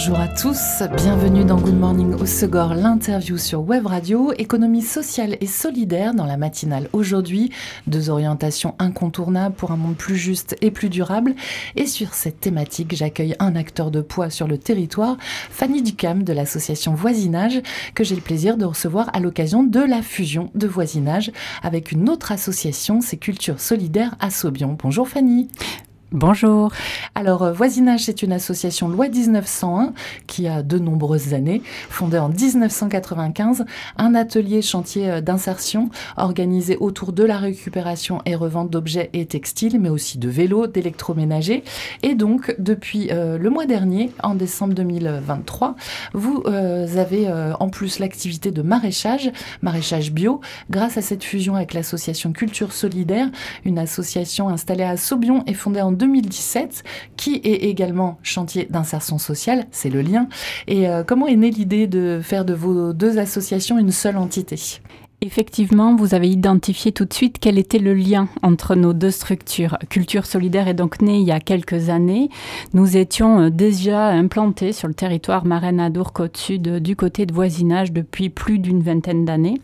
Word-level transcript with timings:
Bonjour 0.00 0.20
à 0.20 0.28
tous, 0.28 0.84
bienvenue 0.96 1.44
dans 1.44 1.56
Good 1.56 1.76
Morning 1.76 2.14
au 2.14 2.24
Segor, 2.24 2.74
l'interview 2.74 3.36
sur 3.36 3.62
Web 3.62 3.84
Radio, 3.84 4.32
économie 4.38 4.80
sociale 4.80 5.36
et 5.40 5.48
solidaire 5.48 6.14
dans 6.14 6.24
la 6.24 6.36
matinale 6.36 6.88
aujourd'hui, 6.92 7.50
deux 7.88 8.08
orientations 8.08 8.76
incontournables 8.78 9.56
pour 9.56 9.72
un 9.72 9.76
monde 9.76 9.96
plus 9.96 10.14
juste 10.14 10.56
et 10.60 10.70
plus 10.70 10.88
durable. 10.88 11.34
Et 11.74 11.88
sur 11.88 12.14
cette 12.14 12.38
thématique, 12.38 12.94
j'accueille 12.94 13.34
un 13.40 13.56
acteur 13.56 13.90
de 13.90 14.00
poids 14.00 14.30
sur 14.30 14.46
le 14.46 14.56
territoire, 14.56 15.16
Fanny 15.50 15.82
Ducam 15.82 16.22
de 16.22 16.32
l'association 16.32 16.94
Voisinage, 16.94 17.60
que 17.96 18.04
j'ai 18.04 18.14
le 18.14 18.20
plaisir 18.20 18.56
de 18.56 18.66
recevoir 18.66 19.10
à 19.14 19.18
l'occasion 19.18 19.64
de 19.64 19.80
la 19.80 20.00
fusion 20.00 20.52
de 20.54 20.68
voisinage 20.68 21.32
avec 21.60 21.90
une 21.90 22.08
autre 22.08 22.30
association, 22.30 23.00
c'est 23.00 23.16
Culture 23.16 23.58
Solidaire 23.58 24.14
à 24.20 24.30
Saubion. 24.30 24.78
Bonjour 24.80 25.08
Fanny. 25.08 25.48
Bonjour. 26.12 26.72
Alors, 27.14 27.42
euh, 27.42 27.52
Voisinage, 27.52 28.04
c'est 28.04 28.22
une 28.22 28.32
association 28.32 28.88
loi 28.88 29.10
1901 29.10 29.92
qui 30.26 30.48
a 30.48 30.62
de 30.62 30.78
nombreuses 30.78 31.34
années, 31.34 31.60
fondée 31.90 32.16
en 32.16 32.30
1995, 32.30 33.66
un 33.98 34.14
atelier 34.14 34.62
chantier 34.62 35.10
euh, 35.10 35.20
d'insertion 35.20 35.90
organisé 36.16 36.78
autour 36.78 37.12
de 37.12 37.24
la 37.24 37.36
récupération 37.36 38.22
et 38.24 38.36
revente 38.36 38.70
d'objets 38.70 39.10
et 39.12 39.26
textiles, 39.26 39.78
mais 39.78 39.90
aussi 39.90 40.16
de 40.16 40.30
vélos, 40.30 40.66
d'électroménagers. 40.66 41.62
Et 42.02 42.14
donc, 42.14 42.54
depuis 42.58 43.10
euh, 43.10 43.36
le 43.36 43.50
mois 43.50 43.66
dernier, 43.66 44.10
en 44.22 44.34
décembre 44.34 44.72
2023, 44.72 45.76
vous 46.14 46.42
avez 46.46 47.30
en 47.60 47.68
plus 47.68 47.98
l'activité 47.98 48.50
de 48.50 48.62
maraîchage, 48.62 49.30
maraîchage 49.60 50.12
bio, 50.12 50.40
grâce 50.70 50.96
à 50.96 51.02
cette 51.02 51.22
fusion 51.22 51.54
avec 51.54 51.74
l'association 51.74 52.32
Culture 52.32 52.72
Solidaire, 52.72 53.28
une 53.66 53.78
association 53.78 54.48
installée 54.48 54.84
à 54.84 54.96
Saubion 54.96 55.42
et 55.46 55.54
fondée 55.54 55.82
en 55.82 55.97
2017, 55.98 56.84
qui 57.16 57.40
est 57.44 57.68
également 57.68 58.18
chantier 58.22 58.66
d'insertion 58.70 59.18
sociale, 59.18 59.66
c'est 59.70 59.90
le 59.90 60.00
lien. 60.00 60.28
Et 60.66 60.88
euh, 60.88 61.04
comment 61.04 61.26
est 61.26 61.36
née 61.36 61.50
l'idée 61.50 61.86
de 61.86 62.20
faire 62.22 62.44
de 62.44 62.54
vos 62.54 62.92
deux 62.92 63.18
associations 63.18 63.78
une 63.78 63.92
seule 63.92 64.16
entité? 64.16 64.80
Effectivement, 65.20 65.96
vous 65.96 66.14
avez 66.14 66.30
identifié 66.30 66.92
tout 66.92 67.04
de 67.04 67.12
suite 67.12 67.38
quel 67.40 67.58
était 67.58 67.80
le 67.80 67.92
lien 67.92 68.28
entre 68.44 68.76
nos 68.76 68.92
deux 68.92 69.10
structures. 69.10 69.76
Culture 69.90 70.24
solidaire 70.24 70.68
est 70.68 70.74
donc 70.74 71.02
née 71.02 71.18
il 71.18 71.26
y 71.26 71.32
a 71.32 71.40
quelques 71.40 71.88
années. 71.88 72.28
Nous 72.72 72.96
étions 72.96 73.40
euh, 73.40 73.50
déjà 73.50 74.06
implantés 74.10 74.72
sur 74.72 74.86
le 74.86 74.94
territoire 74.94 75.44
Marennes-Adour 75.44 76.12
Côte 76.12 76.36
Sud 76.36 76.76
du 76.78 76.94
côté 76.94 77.26
de 77.26 77.34
voisinage 77.34 77.90
depuis 77.90 78.30
plus 78.30 78.60
d'une 78.60 78.80
vingtaine 78.80 79.24
d'années. 79.24 79.60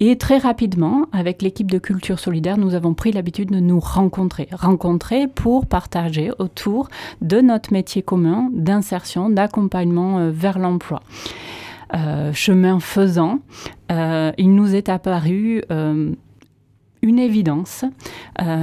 Et 0.00 0.18
très 0.18 0.38
rapidement, 0.38 1.06
avec 1.12 1.42
l'équipe 1.42 1.70
de 1.70 1.78
Culture 1.78 2.18
solidaire, 2.18 2.58
nous 2.58 2.74
avons 2.74 2.94
pris 2.94 3.12
l'habitude 3.12 3.52
de 3.52 3.60
nous 3.60 3.78
rencontrer. 3.78 4.48
Rencontrer 4.50 5.28
pour 5.28 5.66
partager 5.66 6.32
autour 6.40 6.88
de 7.22 7.40
notre 7.40 7.72
métier 7.72 8.02
commun 8.02 8.50
d'insertion, 8.52 9.30
d'accompagnement 9.30 10.18
euh, 10.18 10.30
vers 10.32 10.58
l'emploi. 10.58 11.02
Euh, 11.94 12.32
chemin 12.32 12.80
faisant, 12.80 13.40
euh, 13.90 14.32
il 14.36 14.54
nous 14.54 14.74
est 14.74 14.88
apparu 14.88 15.62
euh, 15.70 16.12
une 17.00 17.18
évidence 17.18 17.84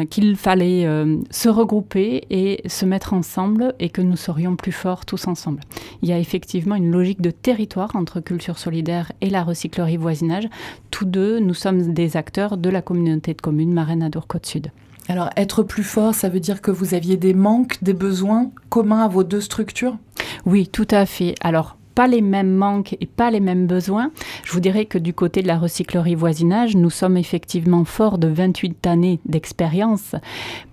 qu'il 0.10 0.36
fallait 0.36 0.86
se 1.32 1.48
regrouper 1.48 2.26
et 2.30 2.62
se 2.68 2.86
mettre 2.86 3.14
ensemble 3.14 3.74
et 3.80 3.90
que 3.90 4.02
nous 4.02 4.18
serions 4.18 4.58
plus 4.58 4.74
forts 4.74 5.06
tous 5.06 5.28
ensemble. 5.28 5.62
Il 6.02 6.10
y 6.10 6.12
a 6.12 6.20
effectivement 6.20 6.76
une 6.76 6.92
logique 6.92 7.22
de 7.22 7.32
territoire 7.32 7.96
entre 7.96 8.20
culture 8.20 8.58
solidaire 8.58 9.12
et 9.22 9.30
la 9.30 9.44
recyclerie 9.44 9.96
voisinage. 9.96 10.50
Tous 10.92 11.06
deux, 11.06 11.40
nous 11.40 11.54
sommes 11.54 11.94
des 11.94 12.18
acteurs 12.18 12.58
de 12.58 12.70
la 12.70 12.82
communauté 12.82 13.34
de 13.34 13.42
communes 13.42 13.74
Marraine 13.74 14.04
Adour 14.04 14.28
Côte 14.28 14.46
Sud. 14.46 14.72
Alors 15.08 15.30
être 15.38 15.64
plus 15.64 15.84
fort, 15.84 16.14
ça 16.14 16.28
veut 16.28 16.42
dire 16.42 16.62
que 16.62 16.72
vous 16.72 16.94
aviez 16.94 17.16
des 17.16 17.34
manques, 17.34 17.82
des 17.84 17.94
besoins 17.94 18.50
communs 18.70 19.04
à 19.04 19.08
vos 19.08 19.24
deux 19.24 19.42
structures? 19.42 19.98
Oui, 20.46 20.68
tout 20.68 20.88
à 20.92 21.06
fait. 21.06 21.36
Alors 21.42 21.78
pas 21.96 22.08
les 22.08 22.22
mêmes 22.22 22.54
manques 22.54 22.96
et 23.00 23.06
pas 23.06 23.32
les 23.32 23.40
mêmes 23.40 23.68
besoins. 23.68 24.12
Je 24.44 24.52
vous 24.52 24.60
dirais 24.60 24.86
que 24.86 24.98
du 24.98 25.14
côté 25.14 25.42
de 25.42 25.48
la 25.48 25.58
recyclerie 25.58 26.14
voisinage, 26.14 26.76
nous 26.76 26.90
sommes 26.90 27.16
effectivement 27.16 27.86
forts 27.86 28.18
de 28.18 28.28
28 28.28 28.86
années 28.86 29.20
d'expérience, 29.26 30.16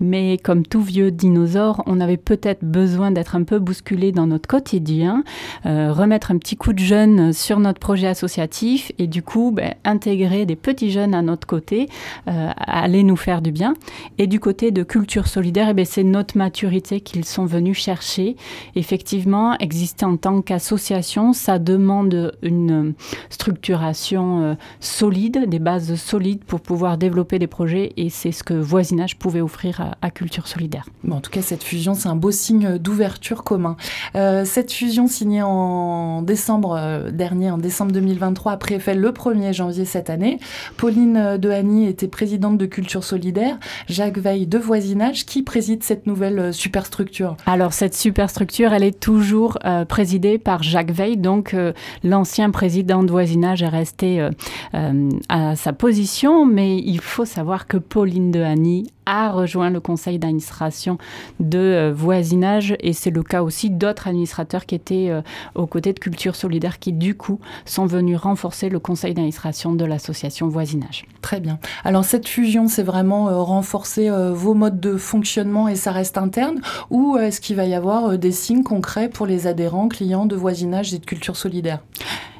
mais 0.00 0.36
comme 0.36 0.66
tout 0.66 0.82
vieux 0.82 1.12
dinosaure, 1.12 1.82
on 1.86 2.00
avait 2.00 2.16
peut-être 2.16 2.64
besoin 2.64 3.12
d'être 3.12 3.36
un 3.36 3.44
peu 3.44 3.60
bousculé 3.60 4.10
dans 4.10 4.26
notre 4.26 4.48
quotidien, 4.48 5.22
euh, 5.64 5.92
remettre 5.92 6.32
un 6.32 6.38
petit 6.38 6.56
coup 6.56 6.72
de 6.72 6.80
jeune 6.80 7.32
sur 7.32 7.60
notre 7.60 7.78
projet 7.78 8.08
associatif 8.08 8.90
et 8.98 9.06
du 9.06 9.22
coup 9.22 9.52
ben, 9.52 9.74
intégrer 9.84 10.44
des 10.44 10.56
petits 10.56 10.90
jeunes 10.90 11.14
à 11.14 11.22
notre 11.22 11.46
côté, 11.46 11.88
euh, 12.28 12.50
aller 12.56 13.04
nous 13.04 13.16
faire 13.16 13.42
du 13.42 13.52
bien. 13.52 13.74
Et 14.18 14.26
du 14.26 14.40
côté 14.40 14.72
de 14.72 14.82
culture 14.82 15.28
solidaire, 15.28 15.68
eh 15.70 15.74
ben, 15.74 15.84
c'est 15.84 16.02
notre 16.02 16.36
maturité 16.36 17.00
qu'ils 17.00 17.24
sont 17.24 17.46
venus 17.46 17.78
chercher. 17.78 18.36
Effectivement, 18.74 19.56
exister 19.58 20.04
en 20.04 20.16
tant 20.16 20.42
qu'association 20.42 21.11
ça 21.32 21.58
demande 21.58 22.32
une 22.42 22.94
structuration 23.28 24.42
euh, 24.42 24.54
solide, 24.80 25.48
des 25.48 25.58
bases 25.58 25.94
solides 25.96 26.44
pour 26.44 26.60
pouvoir 26.60 26.96
développer 26.96 27.38
des 27.38 27.46
projets 27.46 27.92
et 27.96 28.08
c'est 28.08 28.32
ce 28.32 28.42
que 28.42 28.54
Voisinage 28.54 29.18
pouvait 29.18 29.40
offrir 29.42 29.94
à, 30.00 30.10
Culture 30.10 30.46
Solidaire. 30.46 30.86
en 31.10 31.20
tout 31.20 31.30
cas, 31.30 31.42
cette 31.42 31.62
fusion, 31.62 31.94
c'est 31.94 32.08
un 32.08 32.16
beau 32.16 32.30
signe 32.30 32.78
d'ouverture 32.78 33.44
commun. 33.44 33.76
Euh, 34.14 34.44
cette 34.44 34.72
fusion 34.72 35.06
signée 35.06 35.42
en 35.42 36.22
décembre 36.22 36.76
euh, 36.78 37.10
dernier, 37.10 37.50
en 37.50 37.58
décembre 37.58 37.92
2023, 37.92 38.52
après 38.52 38.78
fait 38.78 38.94
le 38.94 39.10
1er 39.10 39.52
janvier 39.52 39.84
cette 39.84 40.10
année. 40.10 40.38
Pauline 40.76 41.36
Dehany 41.38 41.88
était 41.88 42.08
présidente 42.08 42.58
de 42.58 42.66
Culture 42.66 43.04
Solidaire, 43.04 43.58
Jacques 43.88 44.18
Veil 44.18 44.46
de 44.46 44.58
Voisinage. 44.58 45.26
Qui 45.26 45.42
préside 45.42 45.82
cette 45.82 46.06
nouvelle 46.06 46.54
superstructure? 46.54 47.36
Alors, 47.46 47.72
cette 47.72 47.94
superstructure, 47.94 48.72
elle 48.72 48.84
est 48.84 48.98
toujours 48.98 49.58
présidée 49.88 50.38
par 50.38 50.62
Jacques 50.62 50.92
Donc, 51.16 51.54
euh, 51.54 51.72
l'ancien 52.04 52.50
président 52.50 53.02
de 53.02 53.10
voisinage 53.10 53.62
est 53.62 53.68
resté 53.68 54.20
euh, 54.20 54.30
euh, 54.74 55.10
à 55.28 55.56
sa 55.56 55.72
position, 55.72 56.46
mais 56.46 56.78
il 56.78 57.00
faut 57.00 57.24
savoir 57.24 57.66
que 57.66 57.76
Pauline 57.76 58.30
Dehany 58.30 58.86
a 59.04 59.32
rejoint 59.32 59.70
le 59.70 59.80
conseil 59.80 60.20
d'administration 60.20 60.96
de 61.40 61.92
voisinage 61.92 62.76
et 62.78 62.92
c'est 62.92 63.10
le 63.10 63.24
cas 63.24 63.42
aussi 63.42 63.68
d'autres 63.68 64.06
administrateurs 64.06 64.64
qui 64.64 64.76
étaient 64.76 65.10
aux 65.56 65.66
côtés 65.66 65.92
de 65.92 65.98
Culture 65.98 66.36
Solidaire 66.36 66.78
qui 66.78 66.92
du 66.92 67.16
coup 67.16 67.40
sont 67.64 67.84
venus 67.84 68.16
renforcer 68.16 68.68
le 68.68 68.78
conseil 68.78 69.12
d'administration 69.12 69.72
de 69.74 69.84
l'association 69.84 70.46
voisinage. 70.46 71.04
Très 71.20 71.40
bien. 71.40 71.58
Alors 71.82 72.04
cette 72.04 72.28
fusion, 72.28 72.68
c'est 72.68 72.84
vraiment 72.84 73.44
renforcer 73.44 74.08
vos 74.32 74.54
modes 74.54 74.78
de 74.78 74.96
fonctionnement 74.96 75.66
et 75.66 75.74
ça 75.74 75.90
reste 75.90 76.16
interne? 76.16 76.60
Ou 76.90 77.16
est-ce 77.16 77.40
qu'il 77.40 77.56
va 77.56 77.64
y 77.64 77.74
avoir 77.74 78.16
des 78.16 78.30
signes 78.30 78.62
concrets 78.62 79.08
pour 79.08 79.26
les 79.26 79.48
adhérents, 79.48 79.88
clients 79.88 80.26
de 80.26 80.36
voisinage 80.36 80.91
de 80.98 81.06
culture 81.06 81.36
solidaire 81.36 81.80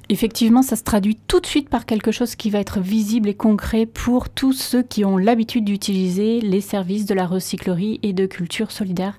Effectivement, 0.09 0.63
ça 0.63 0.77
se 0.77 0.83
traduit 0.83 1.17
tout 1.27 1.41
de 1.41 1.47
suite 1.47 1.69
par 1.69 1.87
quelque 1.87 2.13
chose 2.13 2.35
qui 2.35 2.51
va 2.51 2.59
être 2.59 2.81
visible 2.81 3.29
et 3.29 3.35
concret 3.35 3.87
pour 3.87 4.29
tous 4.29 4.53
ceux 4.53 4.83
qui 4.83 5.05
ont 5.05 5.17
l'habitude 5.17 5.65
d'utiliser 5.65 6.41
les 6.41 6.61
services 6.61 7.07
de 7.07 7.15
la 7.15 7.27
recyclerie 7.27 7.99
et 8.03 8.13
de 8.13 8.27
culture 8.27 8.73
solidaire. 8.73 9.19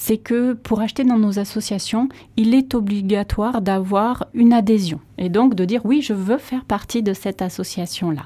C'est 0.00 0.16
que 0.16 0.52
pour 0.52 0.80
acheter 0.80 1.02
dans 1.02 1.18
nos 1.18 1.40
associations, 1.40 2.08
il 2.36 2.54
est 2.54 2.74
obligatoire 2.74 3.60
d'avoir 3.60 4.26
une 4.32 4.52
adhésion 4.52 5.00
et 5.18 5.28
donc 5.28 5.56
de 5.56 5.64
dire 5.64 5.84
oui, 5.84 6.02
je 6.02 6.14
veux 6.14 6.38
faire 6.38 6.64
partie 6.64 7.02
de 7.02 7.12
cette 7.12 7.42
association-là. 7.42 8.22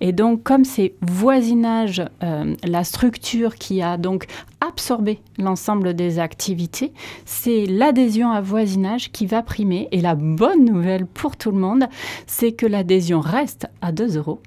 Et 0.00 0.12
donc 0.12 0.44
comme 0.44 0.64
c'est 0.64 0.94
voisinage, 1.02 2.02
euh, 2.22 2.54
la 2.64 2.84
structure 2.84 3.56
qui 3.56 3.82
a 3.82 3.96
donc 3.96 4.26
absorbé 4.60 5.20
l'ensemble 5.38 5.94
des 5.94 6.20
activités, 6.20 6.92
c'est 7.24 7.66
l'adhésion 7.66 8.30
à 8.30 8.40
voisinage 8.40 9.10
qui 9.10 9.26
va 9.26 9.42
primer. 9.42 9.88
Et 9.90 10.00
la 10.00 10.14
bonne 10.14 10.64
nouvelle 10.64 11.04
pour 11.04 11.36
tout 11.36 11.50
le 11.50 11.58
monde, 11.58 11.86
c'est 12.28 12.52
que 12.52 12.66
l'adhésion 12.66 13.20
reste 13.20 13.66
à 13.82 13.90
2 13.90 14.16
euros 14.16 14.40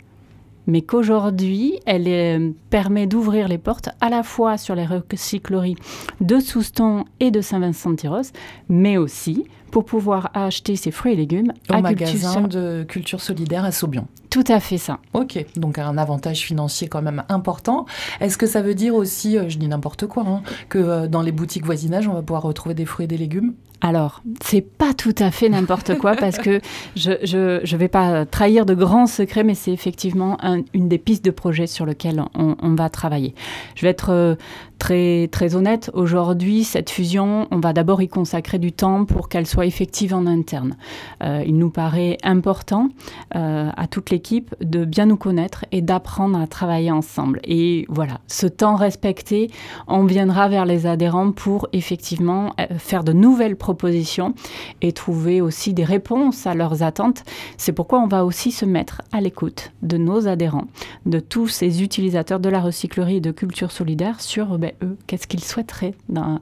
mais 0.67 0.81
qu'aujourd'hui, 0.81 1.79
elle 1.85 2.07
euh, 2.07 2.51
permet 2.69 3.07
d'ouvrir 3.07 3.47
les 3.47 3.57
portes 3.57 3.89
à 3.99 4.09
la 4.09 4.23
fois 4.23 4.57
sur 4.57 4.75
les 4.75 4.85
recycleries 4.85 5.75
de 6.19 6.39
Souston 6.39 7.05
et 7.19 7.31
de 7.31 7.41
Saint-Vincent-de-Tyros, 7.41 8.31
mais 8.69 8.97
aussi 8.97 9.45
pour 9.71 9.85
pouvoir 9.85 10.29
acheter 10.33 10.75
ses 10.75 10.91
fruits 10.91 11.13
et 11.13 11.15
légumes 11.15 11.53
au 11.69 11.73
à 11.73 11.81
magasin 11.81 12.41
de 12.41 12.83
culture 12.87 13.21
solidaire 13.21 13.65
à 13.65 13.71
Saubion. 13.71 14.07
Tout 14.29 14.43
à 14.47 14.59
fait 14.61 14.77
ça. 14.77 14.99
Ok, 15.13 15.45
donc 15.57 15.77
un 15.77 15.97
avantage 15.97 16.39
financier 16.39 16.87
quand 16.87 17.01
même 17.01 17.23
important. 17.27 17.85
Est-ce 18.21 18.37
que 18.37 18.45
ça 18.45 18.61
veut 18.61 18.75
dire 18.75 18.95
aussi, 18.95 19.37
euh, 19.37 19.49
je 19.49 19.57
dis 19.57 19.67
n'importe 19.67 20.07
quoi, 20.07 20.23
hein, 20.25 20.41
que 20.69 20.77
euh, 20.77 21.07
dans 21.07 21.21
les 21.21 21.33
boutiques 21.33 21.65
voisinage, 21.65 22.07
on 22.07 22.13
va 22.13 22.21
pouvoir 22.21 22.43
retrouver 22.43 22.73
des 22.73 22.85
fruits 22.85 23.03
et 23.05 23.07
des 23.07 23.17
légumes? 23.17 23.53
Alors, 23.81 24.21
c'est 24.43 24.61
pas 24.61 24.93
tout 24.93 25.15
à 25.17 25.31
fait 25.31 25.49
n'importe 25.49 25.97
quoi 25.97 26.15
parce 26.15 26.37
que 26.37 26.61
je, 26.95 27.13
je, 27.23 27.75
vais 27.75 27.87
pas 27.87 28.27
trahir 28.27 28.67
de 28.67 28.75
grands 28.75 29.07
secrets, 29.07 29.43
mais 29.43 29.55
c'est 29.55 29.71
effectivement 29.71 30.37
une 30.73 30.87
des 30.87 30.99
pistes 30.99 31.25
de 31.25 31.31
projet 31.31 31.65
sur 31.65 31.87
lequel 31.87 32.23
on, 32.35 32.75
va 32.75 32.89
travailler. 32.89 33.33
Je 33.75 33.81
vais 33.81 33.89
être 33.89 34.11
euh, 34.11 34.35
très, 34.81 35.55
honnête, 35.55 35.91
aujourd'hui, 35.93 36.63
cette 36.63 36.89
fusion, 36.89 37.47
on 37.51 37.59
va 37.59 37.71
d'abord 37.71 38.01
y 38.01 38.07
consacrer 38.07 38.57
du 38.57 38.71
temps 38.71 39.05
pour 39.05 39.29
qu'elle 39.29 39.45
soit 39.45 39.67
effective 39.67 40.13
en 40.13 40.25
interne. 40.25 40.75
Euh, 41.23 41.43
il 41.45 41.57
nous 41.57 41.69
paraît 41.69 42.17
important 42.23 42.89
euh, 43.35 43.69
à 43.75 43.87
toute 43.87 44.09
l'équipe 44.09 44.55
de 44.59 44.83
bien 44.83 45.05
nous 45.05 45.17
connaître 45.17 45.65
et 45.71 45.81
d'apprendre 45.81 46.39
à 46.39 46.47
travailler 46.47 46.91
ensemble. 46.91 47.41
Et 47.43 47.85
voilà, 47.89 48.21
ce 48.27 48.47
temps 48.47 48.75
respecté, 48.75 49.51
on 49.87 50.05
viendra 50.05 50.49
vers 50.49 50.65
les 50.65 50.87
adhérents 50.87 51.31
pour 51.31 51.67
effectivement 51.73 52.53
euh, 52.59 52.65
faire 52.79 53.03
de 53.03 53.13
nouvelles 53.13 53.57
propositions 53.57 54.33
et 54.81 54.93
trouver 54.93 55.41
aussi 55.41 55.73
des 55.73 55.83
réponses 55.83 56.47
à 56.47 56.55
leurs 56.55 56.81
attentes. 56.81 57.23
C'est 57.57 57.73
pourquoi 57.73 57.99
on 57.99 58.07
va 58.07 58.25
aussi 58.25 58.51
se 58.51 58.65
mettre 58.65 59.03
à 59.11 59.21
l'écoute 59.21 59.73
de 59.83 59.97
nos 59.97 60.27
adhérents, 60.27 60.65
de 61.05 61.19
tous 61.19 61.47
ces 61.47 61.83
utilisateurs 61.83 62.39
de 62.39 62.49
la 62.49 62.61
recyclerie 62.61 63.17
et 63.17 63.21
de 63.21 63.31
culture 63.31 63.71
solidaire 63.71 64.21
sur 64.21 64.57
ben, 64.57 64.70
eux, 64.83 64.97
qu'est-ce 65.07 65.27
qu'ils 65.27 65.43
souhaiteraient 65.43 65.93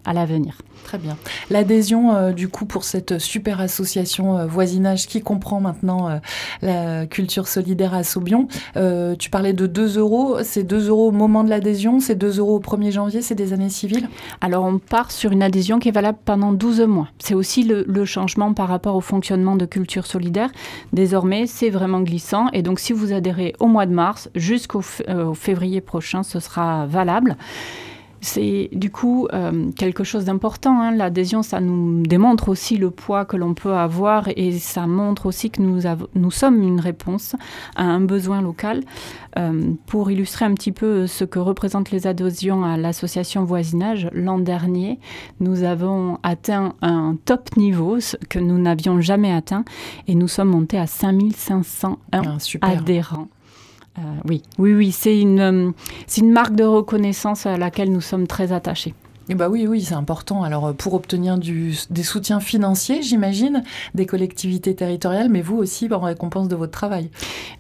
à 0.06 0.14
l'avenir. 0.14 0.62
Très 0.84 0.98
bien. 0.98 1.18
L'adhésion, 1.50 2.14
euh, 2.14 2.31
du 2.31 2.48
coup, 2.48 2.66
pour 2.66 2.84
cette 2.84 3.20
super 3.20 3.60
association 3.60 4.38
euh, 4.38 4.46
voisinage 4.46 5.08
qui 5.08 5.22
comprend 5.22 5.60
maintenant 5.60 6.10
euh, 6.10 6.18
la 6.62 7.06
culture 7.06 7.48
solidaire 7.48 7.94
à 7.94 8.04
Saubion, 8.04 8.48
tu 9.20 9.30
parlais 9.30 9.54
de 9.54 9.68
2 9.68 9.98
euros. 9.98 10.38
C'est 10.44 10.64
2 10.64 10.90
euros 10.90 11.10
au 11.10 11.12
moment 11.12 11.44
de 11.44 11.50
l'adhésion, 11.50 12.00
c'est 12.00 12.16
2 12.16 12.40
euros 12.40 12.56
au 12.56 12.60
1er 12.60 12.92
janvier, 12.92 13.22
c'est 13.22 13.36
des 13.36 13.54
années 13.54 13.70
civiles? 13.70 14.08
Alors, 14.42 14.64
on 14.64 14.80
part 14.80 15.12
sur 15.12 15.31
une 15.31 15.44
adhésion 15.44 15.80
qui 15.80 15.90
est 15.90 15.94
valable 15.94 16.18
pendant 16.24 16.52
12 16.52 16.81
mois. 16.81 17.10
C'est 17.20 17.34
aussi 17.34 17.64
le, 17.64 17.84
le, 17.88 18.06
changement 18.06 18.54
par 18.54 18.68
rapport 18.68 18.96
au 18.96 19.02
fonctionnement 19.02 19.56
de 19.56 19.66
culture 19.66 20.06
solidaire. 20.06 20.50
Désormais, 20.94 21.46
c'est 21.46 21.70
vraiment 21.70 22.02
glissant. 22.02 22.48
Et 22.54 22.62
donc, 22.62 22.80
si 22.80 22.94
vous 22.94 23.12
adhérez 23.14 23.54
au 23.60 23.68
mois 23.68 23.86
de 23.86 23.94
mars 23.94 24.30
jusqu'au 24.36 24.81
février 24.81 25.81
prochain, 25.81 26.24
ce 26.24 26.40
sera 26.40 26.86
valable. 26.88 27.36
C'est 28.21 28.69
du 28.74 28.92
coup 28.92 29.27
euh, 29.33 29.71
quelque 29.71 30.04
chose 30.04 30.25
d'important. 30.25 30.81
Hein. 30.81 30.92
L'adhésion, 30.92 31.44
ça 31.44 31.60
nous 31.60 32.04
démontre 32.04 32.50
aussi 32.50 32.77
le 32.77 32.92
poids 32.92 33.25
que 33.25 33.38
l'on 33.38 33.54
peut 33.54 33.74
avoir 33.74 34.27
et 34.36 34.51
ça 34.60 34.88
montre 34.88 35.25
aussi 35.25 35.50
que 35.50 35.62
nous, 35.62 35.81
nous 36.16 36.31
sommes 36.31 36.62
une 36.62 36.80
réponse 36.80 37.36
à 37.75 37.83
un 37.83 38.01
besoin 38.01 38.42
local. 38.42 38.83
Euh, 39.38 39.74
pour 39.86 40.10
illustrer 40.10 40.45
un 40.45 40.54
petit 40.54 40.71
peu 40.71 41.06
ce 41.07 41.24
que 41.24 41.39
représentent 41.39 41.92
les 41.92 42.07
adhésions 42.07 42.63
à 42.63 42.77
l'association 42.77 43.44
voisinage, 43.44 44.10
l'an 44.12 44.39
dernier, 44.39 45.00
nous 45.39 45.63
avons 45.63 46.18
atteint 46.24 46.74
un 46.81 47.16
top 47.25 47.56
niveau 47.56 48.00
que 48.30 48.39
nous 48.39 48.57
n'avions 48.57 49.01
jamais 49.01 49.31
atteint 49.31 49.63
et 50.07 50.16
nous 50.16 50.27
sommes 50.27 50.50
montés 50.50 50.80
à 50.80 50.88
5501 50.88 51.98
ah, 52.12 52.68
adhérents. 52.68 53.27
Euh, 54.00 54.01
oui, 54.25 54.44
oui, 54.57 54.74
oui, 54.74 54.92
c'est 54.92 55.19
une, 55.19 55.40
euh, 55.40 55.72
c'est 56.07 56.22
une 56.22 56.31
marque 56.31 56.56
de 56.56 56.63
reconnaissance 56.63 57.46
à 57.46 57.57
laquelle 57.57 57.92
nous 57.92 58.01
sommes 58.01 58.28
très 58.28 58.51
attachés. 58.54 58.94
Eh 59.31 59.36
bah 59.36 59.48
oui, 59.48 59.68
oui, 59.68 59.81
c'est 59.81 59.94
important. 59.94 60.42
Alors, 60.42 60.66
euh, 60.66 60.74
pour 60.74 60.96
obtenir 60.96 61.38
des 61.38 62.04
soutiens 62.04 62.40
financiers, 62.40 63.04
j'imagine, 63.04 63.62
des 63.94 64.08
collectivités 64.08 64.74
territoriales, 64.74 65.30
mais 65.30 65.44
vous 65.44 65.56
aussi 65.56 65.88
en 65.94 66.00
récompense 66.00 66.48
de 66.48 66.56
votre 66.56 66.72
travail. 66.72 67.12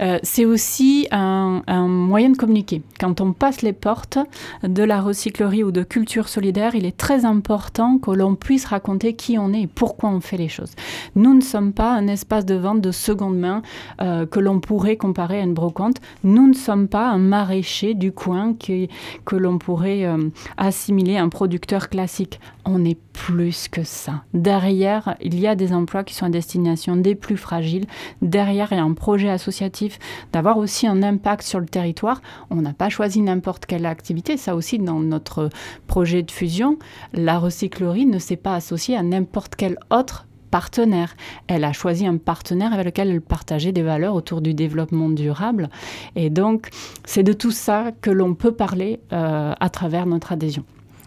Euh, 0.01 0.17
c'est 0.23 0.45
aussi 0.45 1.07
un, 1.11 1.61
moyen 1.87 2.31
de 2.31 2.37
communiquer. 2.37 2.81
Quand 2.99 3.21
on 3.21 3.33
passe 3.33 3.61
les 3.61 3.73
portes 3.73 4.17
de 4.63 4.81
la 4.81 4.99
recyclerie 4.99 5.63
ou 5.63 5.71
de 5.71 5.83
culture 5.83 6.27
solidaire, 6.27 6.73
il 6.73 6.87
est 6.87 6.97
très 6.97 7.23
important 7.23 7.99
que 7.99 8.09
l'on 8.09 8.33
puisse 8.33 8.65
raconter 8.65 9.13
qui 9.13 9.37
on 9.37 9.53
est 9.53 9.61
et 9.61 9.67
pourquoi 9.67 10.09
on 10.09 10.21
fait 10.21 10.37
les 10.37 10.49
choses. 10.49 10.71
Nous 11.15 11.35
ne 11.35 11.41
sommes 11.41 11.73
pas 11.73 11.91
un 11.91 12.07
espace 12.07 12.45
de 12.45 12.55
vente 12.55 12.81
de 12.81 12.91
seconde 12.91 13.37
main 13.37 13.61
euh, 14.01 14.25
que 14.25 14.39
l'on 14.39 14.59
pourrait 14.59 14.97
comparer 14.97 15.39
à 15.39 15.43
une 15.43 15.53
brocante. 15.53 15.97
Nous 16.23 16.47
ne 16.47 16.53
sommes 16.53 16.87
pas 16.87 17.09
un 17.09 17.19
maraîcher 17.19 17.93
du 17.93 18.11
coin 18.11 18.55
qui, 18.57 18.89
que 19.25 19.35
l'on 19.35 19.59
pourrait 19.59 20.07
assimiler 20.57 21.17
à 21.17 21.23
un 21.23 21.29
produit 21.29 21.58
classique. 21.65 22.39
On 22.65 22.83
est 22.85 22.97
plus 23.13 23.67
que 23.67 23.83
ça. 23.83 24.23
Derrière, 24.33 25.15
il 25.21 25.39
y 25.39 25.47
a 25.47 25.55
des 25.55 25.73
emplois 25.73 26.03
qui 26.03 26.13
sont 26.13 26.25
à 26.25 26.29
destination 26.29 26.95
des 26.95 27.15
plus 27.15 27.37
fragiles. 27.37 27.85
Derrière, 28.21 28.69
il 28.71 28.77
y 28.77 28.79
a 28.79 28.83
un 28.83 28.93
projet 28.93 29.29
associatif 29.29 29.99
d'avoir 30.31 30.57
aussi 30.57 30.87
un 30.87 31.03
impact 31.03 31.43
sur 31.43 31.59
le 31.59 31.65
territoire. 31.65 32.21
On 32.49 32.57
n'a 32.57 32.73
pas 32.73 32.89
choisi 32.89 33.21
n'importe 33.21 33.65
quelle 33.65 33.85
activité. 33.85 34.37
Ça 34.37 34.55
aussi, 34.55 34.79
dans 34.79 34.99
notre 34.99 35.49
projet 35.87 36.23
de 36.23 36.31
fusion, 36.31 36.77
la 37.13 37.39
recyclerie 37.39 38.05
ne 38.05 38.19
s'est 38.19 38.35
pas 38.35 38.55
associée 38.55 38.95
à 38.95 39.03
n'importe 39.03 39.55
quel 39.55 39.77
autre 39.91 40.25
partenaire. 40.49 41.15
Elle 41.47 41.63
a 41.63 41.73
choisi 41.73 42.05
un 42.05 42.17
partenaire 42.17 42.73
avec 42.73 42.85
lequel 42.85 43.09
elle 43.09 43.21
partageait 43.21 43.71
des 43.71 43.83
valeurs 43.83 44.15
autour 44.15 44.41
du 44.41 44.53
développement 44.53 45.09
durable. 45.09 45.69
Et 46.15 46.29
donc, 46.29 46.69
c'est 47.05 47.23
de 47.23 47.33
tout 47.33 47.51
ça 47.51 47.91
que 48.01 48.09
l'on 48.09 48.33
peut 48.33 48.51
parler 48.51 48.99
euh, 49.13 49.53
à 49.59 49.69
travers 49.69 50.05
notre 50.05 50.31
adhésion. 50.31 50.65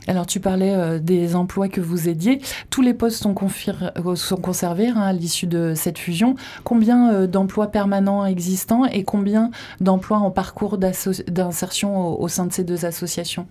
Alors 0.08 0.26
tu 0.26 0.40
parlais 0.40 0.75
euh, 0.75 0.99
des 0.99 1.37
emplois 1.37 1.69
que 1.69 1.81
vous 1.81 2.08
aidiez. 2.08 2.40
Tous 2.70 2.82
les 2.82 2.94
postes 2.94 3.22
sont, 3.22 3.34
euh, 3.34 4.37
conservés 4.43 4.88
hein, 4.88 5.00
à 5.00 5.12
l'issue 5.12 5.46
de 5.46 5.75
cette 5.76 5.99
fusion. 5.99 6.34
Combien 6.64 7.12
euh, 7.12 7.26
d'emplois 7.26 7.69
permanents 7.69 8.26
existants 8.26 8.84
et 8.84 9.04
combien 9.04 9.50
d'emplois 9.81 10.19
en 10.19 10.31
parcours 10.31 10.78
d'insertion 10.78 12.20
au 12.20 12.28
sein 12.28 12.46
de 12.46 12.52
ces 12.52 12.64
deux 12.64 12.84
associations? 12.84 13.46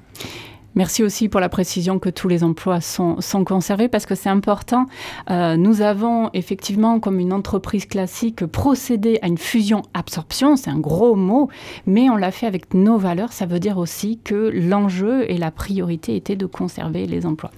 Merci 0.75 1.03
aussi 1.03 1.27
pour 1.27 1.41
la 1.41 1.49
précision 1.49 1.99
que 1.99 2.09
tous 2.09 2.29
les 2.29 2.43
emplois 2.43 2.79
sont, 2.79 3.17
conservés 3.45 3.89
parce 3.89 4.05
que 4.05 4.15
c'est 4.15 4.29
important. 4.29 4.85
Euh, 5.29 5.57
nous 5.57 5.81
avons 5.81 6.29
effectivement, 6.33 6.99
comme 6.99 7.19
une 7.19 7.33
entreprise 7.33 7.85
classique, 7.85 8.45
procédé 8.45 9.19
à 9.21 9.27
une 9.27 9.37
fusion-absorption. 9.37 10.55
C'est 10.55 10.69
un 10.69 10.79
gros 10.79 11.15
mot, 11.15 11.49
mais 11.85 12.09
on 12.09 12.15
l'a 12.15 12.31
fait 12.31 12.47
avec 12.47 12.73
nos 12.73 12.97
valeurs. 12.97 13.33
Ça 13.33 13.45
veut 13.45 13.59
dire 13.59 13.77
aussi 13.77 14.19
que 14.23 14.49
l'enjeu 14.53 15.29
et 15.29 15.37
la 15.37 15.51
priorité 15.51 16.15
était 16.15 16.37
de 16.37 16.45
conserver 16.45 17.05
les 17.05 17.25
emplois. 17.25 17.51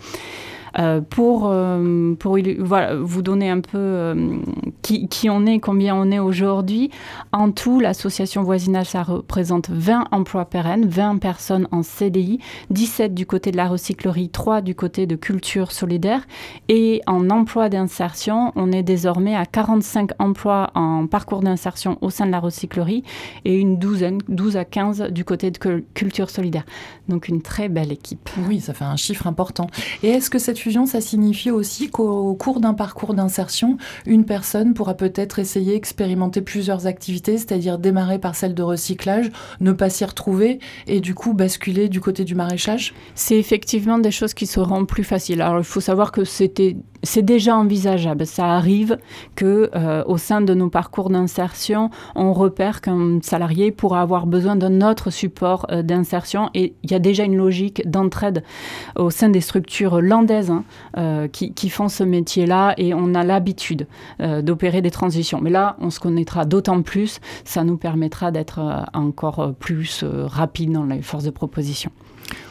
Euh, 0.79 1.01
pour, 1.01 1.49
euh, 1.51 2.15
pour 2.15 2.39
vous 3.01 3.21
donner 3.21 3.51
un 3.51 3.59
peu 3.59 4.15
qui, 4.83 5.29
on 5.29 5.45
est, 5.45 5.59
combien 5.59 5.95
on 5.95 6.11
est 6.11 6.19
aujourd'hui, 6.19 6.91
en 7.31 7.51
tout, 7.51 7.79
l'association 7.79 8.43
voisinage, 8.43 8.87
ça 8.87 9.03
représente 9.03 9.69
20 9.69 10.07
emplois 10.11 10.45
pérennes, 10.45 10.85
20 10.85 11.17
personnes 11.17 11.67
en 11.71 11.83
CDI, 11.83 12.39
17 12.69 13.13
du 13.13 13.25
côté 13.25 13.51
de 13.51 13.57
la 13.57 13.67
recyclerie, 13.67 14.29
3 14.29 14.61
du 14.61 14.75
côté 14.75 15.07
de 15.07 15.15
culture 15.15 15.71
solidaire. 15.71 16.25
Et 16.67 17.01
en 17.07 17.29
emploi 17.29 17.69
d'insertion, 17.69 18.51
on 18.55 18.71
est 18.71 18.83
désormais 18.83 19.35
à 19.35 19.45
45 19.45 20.11
emplois 20.19 20.71
en 20.75 21.07
parcours 21.07 21.41
d'insertion 21.41 21.97
au 22.01 22.09
sein 22.09 22.25
de 22.25 22.31
la 22.31 22.39
recyclerie 22.39 23.03
et 23.45 23.57
une 23.57 23.77
douzaine, 23.77 24.19
12 24.27 24.57
à 24.57 24.65
15 24.65 25.03
du 25.11 25.23
côté 25.23 25.49
de 25.49 25.83
culture 25.93 26.29
solidaire. 26.29 26.65
Donc 27.07 27.27
une 27.27 27.41
très 27.41 27.69
belle 27.69 27.91
équipe. 27.91 28.29
Oui, 28.47 28.59
ça 28.59 28.73
fait 28.73 28.85
un 28.85 28.95
chiffre 28.95 29.27
important. 29.27 29.67
Et 30.03 30.09
est-ce 30.09 30.29
que 30.29 30.39
cette 30.39 30.59
fusion, 30.59 30.85
ça 30.85 31.01
signifie 31.01 31.51
aussi 31.51 31.89
qu'au 31.89 32.33
cours 32.35 32.59
d'un 32.59 32.73
parcours 32.73 33.13
d'insertion, 33.13 33.77
une 34.05 34.25
personne 34.25 34.72
pourra 34.73 34.95
peut-être 34.95 35.39
essayer, 35.39 35.75
expérimenter 35.75 36.41
plusieurs 36.41 36.87
activités, 36.87 37.37
c'est-à-dire 37.37 37.77
démarrer 37.77 38.19
par 38.19 38.35
celle 38.35 38.53
de 38.53 38.63
recyclage, 38.63 39.29
ne 39.59 39.71
pas 39.71 39.89
s'y 39.89 40.05
retrouver 40.05 40.59
et 40.87 40.99
du 40.99 41.15
coup 41.15 41.33
basculer 41.33 41.89
du 41.89 42.01
côté 42.01 42.23
du 42.23 42.35
maraîchage? 42.35 42.93
C'est 43.15 43.37
effectivement 43.37 43.97
des 43.97 44.11
choses 44.11 44.33
qui 44.33 44.45
seront 44.45 44.85
plus 44.85 45.03
faciles. 45.03 45.41
Alors 45.41 45.59
il 45.59 45.65
faut 45.65 45.81
savoir 45.81 46.11
que 46.11 46.23
c'était 46.23 46.75
c'est 47.03 47.21
déjà 47.21 47.55
envisageable. 47.55 48.25
Ça 48.25 48.45
arrive 48.53 48.97
que 49.35 49.69
euh, 49.75 50.03
au 50.07 50.17
sein 50.17 50.41
de 50.41 50.53
nos 50.53 50.69
parcours 50.69 51.09
d'insertion, 51.09 51.89
on 52.15 52.33
repère 52.33 52.81
qu'un 52.81 53.19
salarié 53.21 53.71
pourra 53.71 54.01
avoir 54.01 54.25
besoin 54.25 54.55
d'un 54.55 54.81
autre 54.81 55.11
support 55.11 55.67
euh, 55.69 55.83
d'insertion 55.83 56.49
et 56.53 56.73
il 56.83 56.91
y 56.91 56.95
a 56.95 56.99
déjà 56.99 57.25
une 57.25 57.35
logique 57.35 57.87
d'entraide 57.89 58.43
au 58.95 59.09
sein 59.09 59.29
des 59.29 59.41
structures 59.41 60.01
landaises 60.01 60.49
hein, 60.49 60.63
euh, 60.97 61.27
qui, 61.27 61.53
qui, 61.53 61.69
font 61.69 61.89
ce 61.89 62.03
métier-là 62.03 62.73
et 62.77 62.93
on 62.93 63.13
a 63.13 63.23
l'habitude 63.23 63.87
des 64.71 64.91
transitions. 64.91 65.39
Mais 65.41 65.49
là, 65.49 65.75
on 65.79 65.89
se 65.89 65.99
connaîtra 65.99 66.45
d'autant 66.45 66.81
plus, 66.81 67.19
ça 67.45 67.63
nous 67.63 67.77
permettra 67.77 68.31
d'être 68.31 68.85
encore 68.93 69.53
plus 69.59 70.03
rapide 70.03 70.71
dans 70.71 70.83
les 70.83 71.01
forces 71.01 71.23
de 71.23 71.29
proposition 71.29 71.91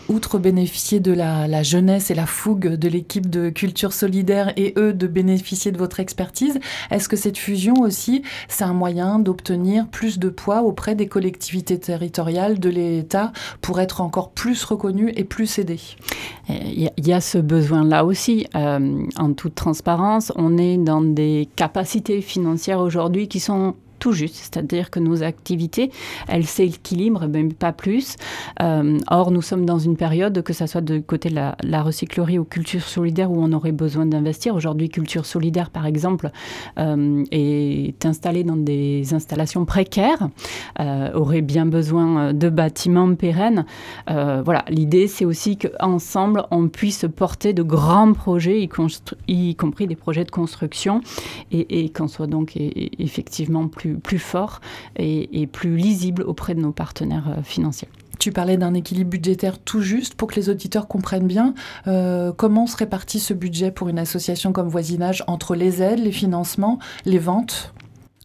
outre 0.08 0.38
bénéficier 0.38 1.00
de 1.00 1.12
la, 1.12 1.62
jeunesse 1.62 2.10
et 2.10 2.14
la 2.14 2.26
fougue 2.26 2.74
de 2.74 2.88
l'équipe 2.88 3.30
de 3.30 3.50
culture 3.50 3.92
solidaire 3.92 4.52
et 4.56 4.74
eux 4.76 4.92
de 4.92 5.06
bénéficier 5.06 5.72
de 5.72 5.78
votre 5.78 6.00
expertise, 6.00 6.58
est-ce 6.90 7.08
que 7.08 7.16
cette 7.16 7.38
fusion 7.38 7.74
aussi, 7.80 8.22
c'est 8.48 8.64
un 8.64 8.72
moyen 8.72 9.18
d'obtenir 9.18 9.86
plus 9.88 10.18
de 10.18 10.28
poids 10.28 10.62
auprès 10.62 10.94
des 10.94 11.06
collectivités 11.06 11.78
territoriales, 11.78 12.58
de 12.58 12.68
l'État, 12.68 13.32
pour 13.60 13.80
être 13.80 14.00
encore 14.00 14.30
plus 14.30 14.64
reconnus 14.64 15.12
et 15.16 15.24
plus 15.24 15.58
aidés 15.58 15.80
Il 16.48 16.90
y 17.06 17.12
a 17.12 17.20
ce 17.20 17.38
besoin-là 17.38 18.04
aussi. 18.04 18.46
Euh, 18.54 19.04
en 19.16 19.32
toute 19.32 19.54
transparence, 19.54 20.32
on 20.36 20.58
est 20.58 20.76
dans 20.76 21.00
des 21.00 21.48
capacités 21.56 22.20
financières 22.20 22.80
aujourd'hui 22.80 23.28
qui 23.28 23.40
sont 23.40 23.74
tout 24.02 24.12
juste, 24.12 24.34
c'est-à-dire 24.34 24.90
que 24.90 24.98
nos 24.98 25.22
activités, 25.22 25.92
elles 26.26 26.44
s'équilibrent, 26.44 27.28
même 27.28 27.52
pas 27.52 27.70
plus. 27.72 28.16
Euh, 28.60 28.98
or, 29.08 29.30
nous 29.30 29.42
sommes 29.42 29.64
dans 29.64 29.78
une 29.78 29.96
période, 29.96 30.42
que 30.42 30.52
ce 30.52 30.66
soit 30.66 30.80
de 30.80 30.98
côté 30.98 31.28
de 31.28 31.36
la, 31.36 31.82
recyclerie 31.84 32.36
ou 32.36 32.44
culture 32.44 32.82
solidaire, 32.82 33.30
où 33.30 33.40
on 33.40 33.52
aurait 33.52 33.70
besoin 33.70 34.04
d'investir. 34.04 34.56
Aujourd'hui, 34.56 34.88
culture 34.88 35.24
solidaire, 35.24 35.70
par 35.70 35.86
exemple, 35.86 36.32
euh, 36.80 37.22
est 37.30 38.04
installée 38.04 38.42
dans 38.42 38.56
des 38.56 39.14
installations 39.14 39.64
précaires, 39.64 40.28
euh, 40.80 41.12
aurait 41.12 41.40
bien 41.40 41.64
besoin 41.64 42.32
de 42.32 42.48
bâtiments 42.48 43.14
pérennes. 43.14 43.64
voilà, 44.08 44.64
l'idée, 44.68 45.06
c'est 45.06 45.24
aussi 45.24 45.58
qu'ensemble, 45.58 46.42
on 46.50 46.66
puisse 46.66 47.06
porter 47.14 47.52
de 47.52 47.62
grands 47.62 48.14
projets, 48.14 48.68
y, 49.28 49.54
compris 49.54 49.86
des 49.86 49.94
projets 49.94 50.24
de 50.24 50.32
construction, 50.32 51.02
et, 51.52 51.88
qu'on 51.90 52.08
soit 52.08 52.26
donc 52.26 52.56
effectivement 52.56 53.68
plus, 53.68 53.91
plus 53.98 54.18
fort 54.18 54.60
et, 54.96 55.46
plus 55.46 55.76
lisible 55.76 56.22
auprès 56.22 56.54
de 56.54 56.60
nos 56.60 56.72
partenaires 56.72 57.28
euh, 57.28 57.42
financiers. 57.42 57.88
Tu 58.18 58.30
parlais 58.30 58.56
d'un 58.56 58.74
équilibre 58.74 59.10
budgétaire 59.10 59.58
tout 59.58 59.80
juste 59.80 60.14
pour 60.14 60.28
que 60.28 60.36
les 60.36 60.48
auditeurs 60.48 60.86
comprennent 60.86 61.26
bien 61.26 61.54
euh, 61.86 62.32
comment 62.36 62.66
se 62.66 62.76
répartit 62.76 63.18
ce 63.18 63.34
budget 63.34 63.72
pour 63.72 63.88
une 63.88 63.98
association 63.98 64.52
comme 64.52 64.68
Voisinage 64.68 65.24
entre 65.26 65.54
les 65.54 65.82
aides, 65.82 65.98
les 65.98 66.12
financements, 66.12 66.78
les 67.04 67.18
ventes? 67.18 67.72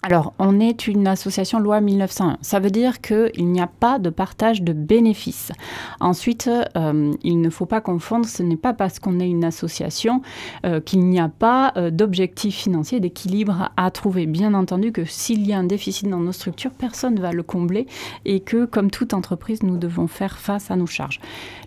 Alors, 0.03 0.33
on 0.37 0.59
est 0.59 0.87
une 0.87 1.07
association 1.07 1.59
loi 1.59 1.81
1901. 1.81 2.37
Ça 2.41 2.59
veut 2.59 2.69
dire 2.69 3.01
qu'il 3.01 3.51
n'y 3.51 3.59
a 3.59 3.67
pas 3.67 3.97
de 3.97 4.09
partage 4.09 4.61
de 4.61 4.71
bénéfices. 4.71 5.51
Ensuite, 5.99 6.49
euh, 6.77 7.13
il 7.23 7.41
ne 7.41 7.49
faut 7.49 7.65
pas 7.65 7.81
confondre, 7.81 8.25
ce 8.27 8.43
n'est 8.43 8.57
pas 8.57 8.73
parce 8.73 8.99
qu'on 8.99 9.19
est 9.19 9.27
une 9.27 9.43
association 9.43 10.21
euh, 10.65 10.79
qu'il 10.79 11.05
n'y 11.07 11.19
a 11.19 11.29
pas 11.29 11.73
euh, 11.77 11.89
d'objectif 11.89 12.55
financier, 12.55 12.99
d'équilibre 12.99 13.71
à 13.75 13.89
trouver. 13.89 14.27
Bien 14.27 14.53
entendu 14.53 14.91
que 14.91 15.03
s'il 15.03 15.45
y 15.45 15.51
a 15.51 15.57
un 15.57 15.63
déficit 15.63 16.07
dans 16.07 16.19
nos 16.19 16.31
structures, 16.31 16.71
personne 16.71 17.15
ne 17.15 17.21
va 17.21 17.31
le 17.31 17.43
combler 17.43 17.87
et 18.23 18.39
que, 18.39 18.65
comme 18.65 18.91
toute 18.91 19.15
entreprise, 19.15 19.63
nous 19.63 19.77
devons 19.77 20.07
faire 20.07 20.37
face 20.37 20.69
à 20.69 20.75
nos 20.75 20.85
charges. 20.85 21.19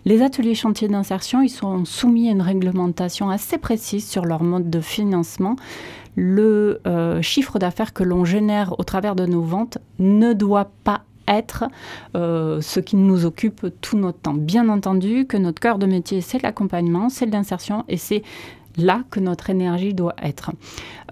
Les 0.05 0.21
ateliers 0.21 0.55
chantiers 0.55 0.87
d'insertion, 0.87 1.41
ils 1.41 1.49
sont 1.49 1.85
soumis 1.85 2.29
à 2.29 2.31
une 2.31 2.41
réglementation 2.41 3.29
assez 3.29 3.57
précise 3.57 4.07
sur 4.09 4.25
leur 4.25 4.41
mode 4.41 4.69
de 4.69 4.79
financement 4.79 5.57
le 6.15 6.81
euh, 6.87 7.21
chiffre 7.21 7.59
d'affaires 7.59 7.93
que 7.93 8.03
l'on 8.03 8.25
génère 8.25 8.79
au 8.79 8.83
travers 8.83 9.15
de 9.15 9.25
nos 9.25 9.41
ventes 9.41 9.77
ne 9.99 10.33
doit 10.33 10.71
pas 10.83 11.03
être 11.27 11.65
euh, 12.15 12.61
ce 12.61 12.79
qui 12.79 12.95
nous 12.95 13.25
occupe 13.25 13.67
tout 13.81 13.97
notre 13.97 14.19
temps. 14.19 14.33
Bien 14.33 14.69
entendu 14.69 15.25
que 15.25 15.37
notre 15.37 15.59
cœur 15.59 15.77
de 15.77 15.85
métier, 15.85 16.21
c'est 16.21 16.41
l'accompagnement, 16.41 17.09
c'est 17.09 17.25
l'insertion 17.27 17.85
et 17.87 17.97
c'est 17.97 18.23
là 18.77 19.03
que 19.11 19.19
notre 19.19 19.49
énergie 19.49 19.93
doit 19.93 20.15
être. 20.21 20.51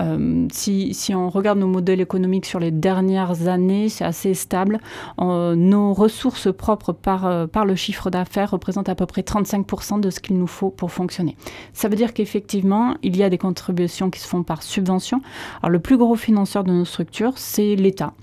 Euh, 0.02 0.48
si, 0.52 1.14
on 1.14 1.30
regarde 1.30 1.60
nos 1.60 1.68
modèles 1.68 2.02
économiques 2.02 2.46
sur 2.46 2.60
les 2.60 2.72
dernières 2.72 3.48
années, 3.48 3.90
c'est 3.90 4.06
assez 4.06 4.34
stable. 4.34 4.80
Euh, 5.20 5.56
nos 5.56 5.94
ressources 5.94 6.52
propres 6.54 6.94
par, 6.94 7.26
euh, 7.26 7.48
par 7.48 7.66
le 7.66 7.76
chiffre 7.76 8.10
d'affaires 8.10 8.52
représentent 8.52 8.90
à 8.90 8.96
peu 8.96 9.06
près 9.06 9.22
35% 9.22 10.00
de 10.00 10.10
ce 10.10 10.20
qu'il 10.20 10.38
nous 10.38 10.48
faut 10.48 10.70
pour 10.70 10.92
fonctionner. 10.92 11.36
Ça 11.74 11.90
veut 11.90 11.96
dire 11.96 12.14
qu'effectivement, 12.14 12.96
il 13.04 13.18
y 13.18 13.24
a 13.24 13.30
des 13.30 13.38
contributions 13.38 14.10
qui 14.10 14.20
se 14.20 14.28
font 14.28 14.44
par 14.44 14.64
subvention. 14.64 15.22
Alors 15.62 15.72
le 15.72 15.80
plus 15.80 15.98
gros 15.98 16.16
financeur 16.16 16.64
de 16.64 16.72
nos 16.72 16.86
structures, 16.86 17.34
c'est 17.36 17.76
l'État. 17.76 18.14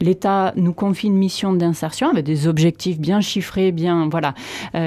L'État 0.00 0.52
nous 0.56 0.72
confie 0.72 1.08
une 1.08 1.16
mission 1.16 1.52
d'insertion 1.52 2.10
avec 2.10 2.24
des 2.24 2.46
objectifs 2.46 2.98
bien 2.98 3.20
chiffrés, 3.20 3.72
bien 3.72 4.08
voilà, 4.08 4.34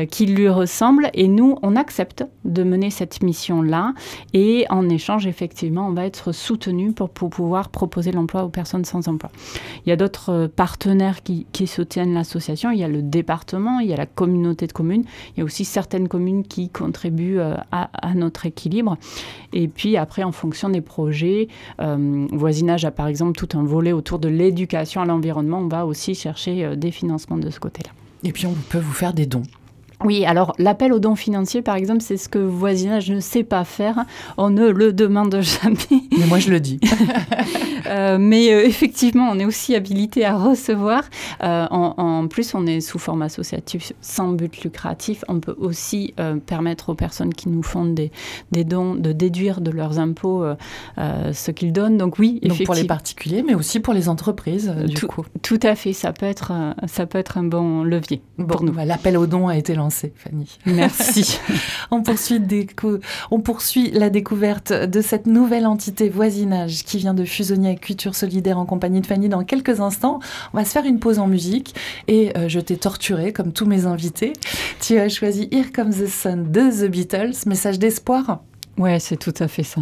qui 0.10 0.26
lui 0.26 0.50
ressemblent, 0.50 1.10
et 1.14 1.28
nous, 1.28 1.58
on 1.62 1.76
accepte 1.76 2.26
de 2.46 2.64
mener 2.64 2.90
cette 2.90 3.22
mission-là 3.24 3.94
et 4.34 4.66
en 4.70 4.90
échange, 4.90 5.28
effectivement, 5.28 5.88
on 5.88 5.92
va 5.92 6.06
être 6.06 6.32
soutenu 6.38 6.94
pour, 6.94 7.10
pouvoir 7.10 7.70
proposer 7.70 8.12
l'emploi 8.12 8.44
aux 8.44 8.50
personnes 8.50 8.86
sans 8.86 9.08
emploi. 9.08 9.30
Il 9.86 9.90
y 9.90 9.92
a 9.92 9.96
d'autres 9.96 10.32
euh, 10.32 10.48
partenaires 10.48 11.24
qui, 11.24 11.46
soutiennent 11.68 12.14
l'association. 12.14 12.72
Il 12.72 12.80
y 12.80 12.84
a 12.84 12.88
le 12.88 13.02
département, 13.02 13.80
il 13.80 13.88
y 13.88 13.94
a 13.94 13.98
la 13.98 14.06
communauté 14.06 14.68
de 14.68 14.72
communes. 14.72 15.04
Il 15.36 15.40
y 15.40 15.42
a 15.42 15.46
aussi 15.46 15.66
certaines 15.66 16.08
communes 16.08 16.44
qui 16.44 16.70
contribuent 16.70 17.40
euh, 17.40 17.56
à, 17.72 18.14
notre 18.16 18.46
équilibre. 18.46 18.98
Et 19.54 19.68
puis 19.68 19.98
après, 19.98 20.24
en 20.24 20.32
fonction 20.32 20.70
des 20.70 20.82
projets, 20.82 21.48
euh, 21.82 22.28
voisinage 22.32 22.86
a 22.86 22.92
par 22.92 23.08
exemple 23.08 23.34
tout 23.34 23.58
un 23.58 23.64
volet 23.64 23.92
autour 23.92 24.20
de 24.20 24.30
l'éducation 24.30 25.02
à 25.02 25.06
l'environnement. 25.06 25.60
On 25.60 25.68
va 25.68 25.86
aussi 25.86 26.16
chercher 26.16 26.76
des 26.78 26.92
financements 26.92 27.38
de 27.38 27.50
ce 27.50 27.60
côté-là. 27.60 27.92
Et 28.24 28.32
puis 28.32 28.46
on 28.46 28.54
peut 28.70 28.80
vous 28.80 28.94
faire 28.94 29.14
des 29.14 29.26
dons. 29.26 29.44
Oui, 30.04 30.26
alors 30.26 30.54
l'appel 30.60 30.94
aux 30.94 31.00
dons 31.00 31.16
financiers, 31.16 31.64
par 31.64 31.76
exemple, 31.76 32.02
c'est 32.02 32.18
ce 32.18 32.30
que 32.30 32.38
voisinage 32.38 33.10
ne 33.10 33.20
sait 33.20 33.44
pas 33.44 33.64
faire. 33.64 34.06
On 34.38 34.52
ne 34.52 34.68
le 34.68 34.94
demande 34.94 35.42
jamais. 35.42 36.04
Mais 36.18 36.26
moi, 36.28 36.40
je 36.40 36.52
le 36.52 36.60
dis. 36.60 36.80
Euh, 37.88 38.18
mais 38.20 38.52
euh, 38.52 38.66
effectivement, 38.66 39.30
on 39.32 39.40
est 39.40 39.46
aussi 39.46 39.74
habilité 39.74 40.26
à 40.26 40.36
recevoir. 40.36 41.04
Euh, 41.42 41.68
en, 41.70 42.28
plus, 42.28 42.54
on 42.54 42.66
est 42.68 42.82
sous 42.82 43.00
forme 43.00 43.22
associatif 43.22 43.94
sans 44.02 44.34
but 44.34 44.62
lucratif. 44.62 45.24
On 45.30 45.40
peut 45.40 45.56
aussi 45.58 46.14
permettre 46.46 46.90
aux 46.90 46.96
personnes 46.96 47.34
qui 47.34 47.48
nous 47.48 47.64
font 47.64 47.86
des, 47.86 48.12
des 48.52 48.66
dons 48.66 48.96
de 48.96 49.14
déduire 49.14 49.62
de 49.62 49.72
leurs 49.72 50.00
impôts 50.00 50.44
ce 50.98 51.52
qu'ils 51.52 51.72
donnent. 51.72 51.98
Donc 51.98 52.20
oui, 52.20 52.42
Donc 52.44 52.62
pour 52.66 52.76
les 52.76 52.84
particuliers, 52.84 53.42
mais 53.42 53.56
aussi 53.56 53.80
pour 53.80 53.94
les 53.94 54.10
entreprises, 54.10 54.70
du 54.70 54.94
tout, 54.94 55.08
coup. 55.08 55.26
Tout 55.42 55.60
à 55.64 55.76
fait, 55.76 55.94
ça 55.94 56.12
peut 56.12 56.26
être, 56.26 56.52
ça 56.88 57.06
peut 57.06 57.20
être 57.20 57.38
un 57.38 57.44
bon 57.44 57.84
levier 57.84 58.22
pour 58.48 58.64
nous. 58.64 58.74
Bah, 58.74 58.84
l'appel 58.84 59.18
aux 59.18 59.28
dons 59.28 59.48
a 59.48 59.56
été 59.56 59.76
lancé, 59.76 59.87
Fanny. 59.90 60.58
Merci. 60.66 61.40
on, 61.92 62.02
poursuit 62.02 62.42
on 63.32 63.40
poursuit 63.40 63.92
la 63.92 64.10
découverte 64.10 64.72
de 64.74 65.02
cette 65.02 65.28
nouvelle 65.28 65.66
entité 65.66 66.10
voisinage 66.10 66.84
qui 66.84 66.98
vient 66.98 67.14
de 67.14 67.26
fusionner 67.26 67.76
Culture 67.76 68.16
Solidaire 68.16 68.58
en 68.58 68.66
compagnie 68.66 69.02
de 69.02 69.06
Fanny 69.06 69.30
dans 69.30 69.44
quelques 69.44 69.80
instants. 69.80 70.20
On 70.54 70.58
va 70.58 70.66
se 70.66 70.72
faire 70.72 70.86
une 70.86 71.00
pause 71.00 71.20
en 71.20 71.28
musique 71.28 71.76
et 72.08 72.38
euh, 72.38 72.48
je 72.48 72.60
t'ai 72.60 72.78
torturé 72.78 73.34
comme 73.34 73.52
tous 73.52 73.66
mes 73.66 73.86
invités. 73.86 74.34
Tu 74.80 74.98
as 74.98 75.10
choisi 75.10 75.48
Here 75.52 75.72
Comes 75.74 75.94
the 75.94 76.08
Sun 76.08 76.52
de 76.52 76.86
The 76.86 76.90
Beatles, 76.90 77.34
message 77.46 77.80
d'espoir. 77.80 78.42
Ouais, 78.78 79.00
c'est 79.00 79.18
tout 79.18 79.34
à 79.40 79.48
fait 79.48 79.64
ça. 79.64 79.82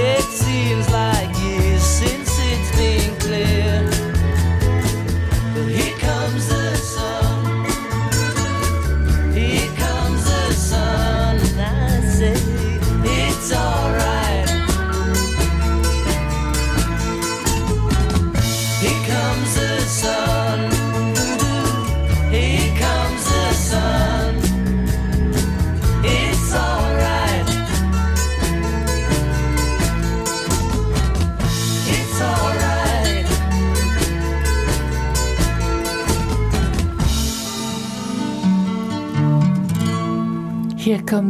It's 0.00 0.37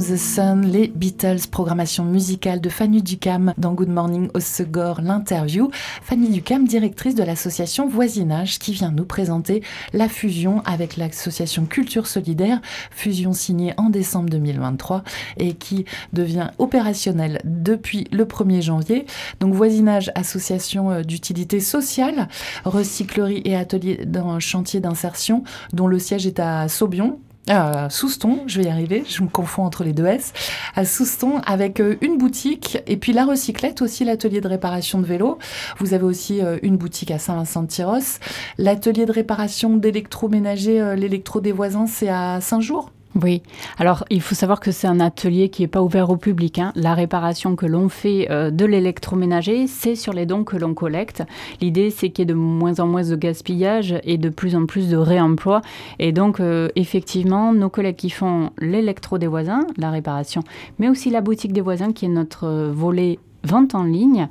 the 0.08 0.16
Sun, 0.16 0.62
les 0.62 0.88
Beatles, 0.88 1.48
programmation 1.50 2.04
musicale 2.04 2.60
de 2.60 2.68
Fanny 2.70 3.02
Ducam 3.02 3.52
dans 3.58 3.74
Good 3.74 3.90
Morning 3.90 4.30
au 4.32 4.40
Segor, 4.40 5.02
l'interview. 5.02 5.70
Fanny 6.02 6.30
Ducam, 6.30 6.66
directrice 6.66 7.14
de 7.14 7.22
l'association 7.22 7.88
Voisinage, 7.88 8.58
qui 8.58 8.72
vient 8.72 8.90
nous 8.90 9.04
présenter 9.04 9.62
la 9.92 10.08
fusion 10.08 10.62
avec 10.64 10.96
l'association 10.96 11.66
Culture 11.66 12.06
Solidaire, 12.06 12.60
fusion 12.90 13.32
signée 13.34 13.74
en 13.76 13.90
décembre 13.90 14.30
2023 14.30 15.04
et 15.36 15.54
qui 15.54 15.84
devient 16.14 16.50
opérationnelle 16.58 17.40
depuis 17.44 18.06
le 18.10 18.24
1er 18.24 18.62
janvier. 18.62 19.04
Donc 19.40 19.52
Voisinage, 19.52 20.10
association 20.14 20.90
euh, 20.90 21.02
d'utilité 21.02 21.60
sociale, 21.60 22.28
recyclerie 22.64 23.42
et 23.44 23.56
atelier 23.56 24.06
dans 24.06 24.40
chantier 24.40 24.80
d'insertion, 24.80 25.42
dont 25.72 25.86
le 25.86 25.98
siège 25.98 26.26
est 26.26 26.40
à 26.40 26.68
Saubion, 26.68 27.18
à 27.48 27.88
Souston, 27.90 28.40
je 28.46 28.60
vais 28.60 28.66
y 28.66 28.70
arriver, 28.70 29.04
je 29.08 29.22
me 29.22 29.28
confonds 29.28 29.64
entre 29.64 29.84
les 29.84 29.92
deux 29.92 30.06
S, 30.06 30.32
à 30.74 30.84
Souston 30.84 31.40
avec 31.46 31.80
euh, 31.80 31.96
une 32.00 32.18
boutique 32.18 32.78
et 32.86 32.96
puis 32.96 33.12
la 33.12 33.24
recyclette 33.24 33.82
aussi, 33.82 34.04
l'atelier 34.04 34.40
de 34.40 34.48
réparation 34.48 35.00
de 35.00 35.06
vélo. 35.06 35.38
Vous 35.78 35.94
avez 35.94 36.04
aussi 36.04 36.42
euh, 36.42 36.58
une 36.62 36.76
boutique 36.76 37.10
à 37.10 37.18
Saint-Vincent-de-Tyros. 37.18 38.18
L'atelier 38.58 39.06
de 39.06 39.12
réparation 39.12 39.76
d'électroménager, 39.76 40.80
euh, 40.80 40.94
l'électro 40.94 41.40
des 41.40 41.52
voisins, 41.52 41.86
c'est 41.86 42.08
à 42.08 42.40
Saint-Jour 42.40 42.90
oui, 43.14 43.42
alors 43.78 44.04
il 44.10 44.20
faut 44.20 44.34
savoir 44.34 44.60
que 44.60 44.70
c'est 44.70 44.86
un 44.86 45.00
atelier 45.00 45.48
qui 45.48 45.62
n'est 45.62 45.68
pas 45.68 45.82
ouvert 45.82 46.10
au 46.10 46.16
public. 46.16 46.58
Hein. 46.58 46.72
La 46.76 46.94
réparation 46.94 47.56
que 47.56 47.64
l'on 47.64 47.88
fait 47.88 48.30
euh, 48.30 48.50
de 48.50 48.66
l'électroménager, 48.66 49.66
c'est 49.66 49.94
sur 49.94 50.12
les 50.12 50.26
dons 50.26 50.44
que 50.44 50.56
l'on 50.56 50.74
collecte. 50.74 51.22
L'idée, 51.62 51.90
c'est 51.90 52.10
qu'il 52.10 52.22
y 52.22 52.22
ait 52.24 52.34
de 52.34 52.34
moins 52.34 52.80
en 52.80 52.86
moins 52.86 53.02
de 53.02 53.16
gaspillage 53.16 53.94
et 54.04 54.18
de 54.18 54.28
plus 54.28 54.54
en 54.54 54.66
plus 54.66 54.90
de 54.90 54.96
réemploi. 54.96 55.62
Et 55.98 56.12
donc, 56.12 56.38
euh, 56.38 56.68
effectivement, 56.76 57.54
nos 57.54 57.70
collègues 57.70 57.96
qui 57.96 58.10
font 58.10 58.50
l'électro 58.58 59.16
des 59.16 59.26
voisins, 59.26 59.66
la 59.78 59.90
réparation, 59.90 60.42
mais 60.78 60.88
aussi 60.88 61.10
la 61.10 61.22
boutique 61.22 61.54
des 61.54 61.62
voisins, 61.62 61.92
qui 61.92 62.04
est 62.04 62.08
notre 62.08 62.44
euh, 62.44 62.70
volet 62.72 63.18
vente 63.44 63.76
en 63.76 63.84
ligne 63.84 64.28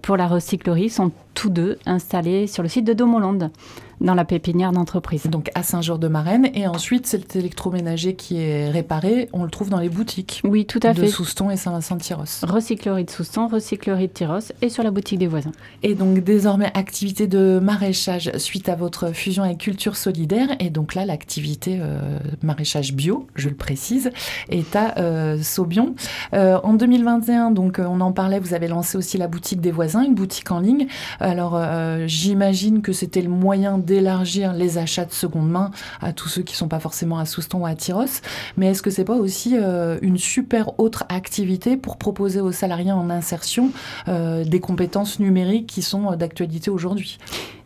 pour 0.00 0.16
la 0.16 0.28
recyclerie, 0.28 0.88
sont 0.88 1.10
tous 1.38 1.50
deux 1.50 1.78
installés 1.86 2.48
sur 2.48 2.64
le 2.64 2.68
site 2.68 2.84
de 2.84 2.92
Domolande 2.92 3.52
dans 4.00 4.14
la 4.14 4.24
pépinière 4.24 4.72
d'entreprise. 4.72 5.24
Donc 5.24 5.50
à 5.54 5.62
Saint-Georges-de-Marenne. 5.62 6.48
Et 6.54 6.66
ensuite, 6.66 7.06
cet 7.06 7.36
électroménager 7.36 8.14
qui 8.14 8.40
est 8.40 8.70
réparé, 8.70 9.28
on 9.32 9.44
le 9.44 9.50
trouve 9.50 9.70
dans 9.70 9.80
les 9.80 9.88
boutiques. 9.88 10.40
Oui, 10.44 10.66
tout 10.66 10.80
à 10.82 10.92
de 10.92 11.00
fait. 11.00 11.06
De 11.06 11.10
Souston 11.10 11.50
et 11.50 11.56
Saint-Vincent-de-Tyros. 11.56 12.44
Recyclerie 12.44 13.04
de 13.04 13.10
Souston, 13.10 13.48
recyclerie 13.48 14.08
de 14.08 14.12
Tyros 14.12 14.52
et 14.62 14.68
sur 14.68 14.82
la 14.82 14.90
boutique 14.90 15.18
des 15.18 15.26
voisins. 15.26 15.52
Et 15.82 15.94
donc 15.94 16.18
désormais, 16.20 16.70
activité 16.74 17.26
de 17.26 17.58
maraîchage 17.62 18.30
suite 18.36 18.68
à 18.68 18.76
votre 18.76 19.12
fusion 19.12 19.42
avec 19.42 19.58
Culture 19.58 19.96
Solidaire. 19.96 20.48
Et 20.60 20.70
donc 20.70 20.94
là, 20.94 21.04
l'activité 21.04 21.78
euh, 21.80 22.18
maraîchage 22.42 22.94
bio, 22.94 23.26
je 23.34 23.48
le 23.48 23.54
précise, 23.54 24.10
est 24.48 24.76
à 24.76 24.98
euh, 24.98 25.38
Saubion. 25.42 25.94
Euh, 26.34 26.58
en 26.62 26.74
2021, 26.74 27.50
donc 27.50 27.80
on 27.80 28.00
en 28.00 28.12
parlait, 28.12 28.38
vous 28.38 28.54
avez 28.54 28.68
lancé 28.68 28.96
aussi 28.96 29.18
la 29.18 29.28
boutique 29.28 29.60
des 29.60 29.72
voisins, 29.72 30.02
une 30.02 30.14
boutique 30.14 30.50
en 30.50 30.60
ligne. 30.60 30.86
Alors 31.28 31.60
j'imagine 32.06 32.82
que 32.82 32.92
c'était 32.92 33.22
le 33.22 33.28
moyen 33.28 33.78
d'élargir 33.78 34.52
les 34.52 34.78
achats 34.78 35.04
de 35.04 35.12
seconde 35.12 35.50
main 35.50 35.70
à 36.00 36.12
tous 36.12 36.28
ceux 36.28 36.42
qui 36.42 36.56
sont 36.56 36.68
pas 36.68 36.80
forcément 36.80 37.18
à 37.18 37.24
Souston 37.24 37.60
ou 37.60 37.66
à 37.66 37.74
Tyros. 37.74 38.22
Mais 38.56 38.68
est-ce 38.68 38.82
que 38.82 38.90
c'est 38.90 39.04
pas 39.04 39.16
aussi 39.16 39.56
euh, 39.56 39.98
une 40.02 40.18
super 40.18 40.78
autre 40.78 41.04
activité 41.08 41.76
pour 41.76 41.96
proposer 41.96 42.40
aux 42.40 42.52
salariés 42.52 42.92
en 42.92 43.10
insertion 43.10 43.70
euh, 44.08 44.44
des 44.44 44.60
compétences 44.60 45.20
numériques 45.20 45.66
qui 45.66 45.82
sont 45.82 46.12
euh, 46.12 46.16
d'actualité 46.16 46.70
aujourd'hui? 46.70 47.18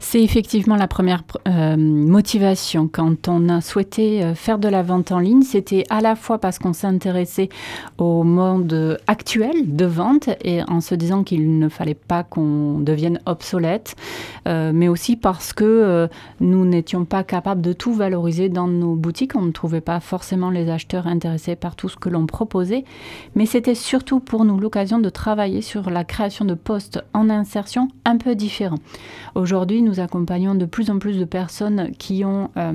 C'est 0.04 0.22
effectivement 0.22 0.74
la 0.74 0.88
première 0.88 1.22
euh, 1.46 1.76
motivation 1.76 2.88
quand 2.90 3.28
on 3.28 3.48
a 3.48 3.60
souhaité 3.60 4.24
euh, 4.24 4.34
faire 4.34 4.58
de 4.58 4.66
la 4.66 4.82
vente 4.82 5.12
en 5.12 5.20
ligne. 5.20 5.42
C'était 5.42 5.84
à 5.90 6.00
la 6.00 6.16
fois 6.16 6.38
parce 6.38 6.58
qu'on 6.58 6.72
s'intéressait 6.72 7.48
au 7.98 8.24
monde 8.24 8.98
actuel 9.06 9.76
de 9.76 9.84
vente 9.84 10.28
et 10.44 10.60
en 10.64 10.80
se 10.80 10.96
disant 10.96 11.22
qu'il 11.22 11.58
ne 11.58 11.68
fallait 11.68 11.94
pas 11.94 12.24
qu'on 12.24 12.80
devienne 12.80 13.20
obsolète, 13.26 13.51
euh, 13.58 14.72
mais 14.74 14.88
aussi 14.88 15.16
parce 15.16 15.52
que 15.52 16.08
nous 16.40 16.64
n'étions 16.64 17.04
pas 17.04 17.24
capables 17.24 17.60
de 17.60 17.72
tout 17.72 17.92
valoriser 17.92 18.48
dans 18.48 18.66
nos 18.66 18.94
boutiques. 18.94 19.36
On 19.36 19.42
ne 19.42 19.52
trouvait 19.52 19.80
pas 19.80 20.00
forcément 20.00 20.50
les 20.50 20.70
acheteurs 20.70 21.06
intéressés 21.06 21.56
par 21.56 21.76
tout 21.76 21.88
ce 21.88 21.96
que 21.96 22.08
l'on 22.08 22.26
proposait, 22.26 22.84
mais 23.34 23.46
c'était 23.46 23.74
surtout 23.74 24.20
pour 24.20 24.44
nous 24.44 24.58
l'occasion 24.58 24.98
de 24.98 25.10
travailler 25.10 25.60
sur 25.60 25.90
la 25.90 26.04
création 26.04 26.44
de 26.44 26.54
postes 26.54 27.02
en 27.14 27.30
insertion 27.30 27.88
un 28.04 28.16
peu 28.16 28.34
différents. 28.34 28.78
Aujourd'hui, 29.34 29.82
nous 29.82 30.00
accompagnons 30.00 30.54
de 30.54 30.66
plus 30.66 30.90
en 30.90 30.98
plus 30.98 31.18
de 31.18 31.24
personnes 31.24 31.92
qui 31.98 32.24
ont 32.24 32.50
euh, 32.56 32.72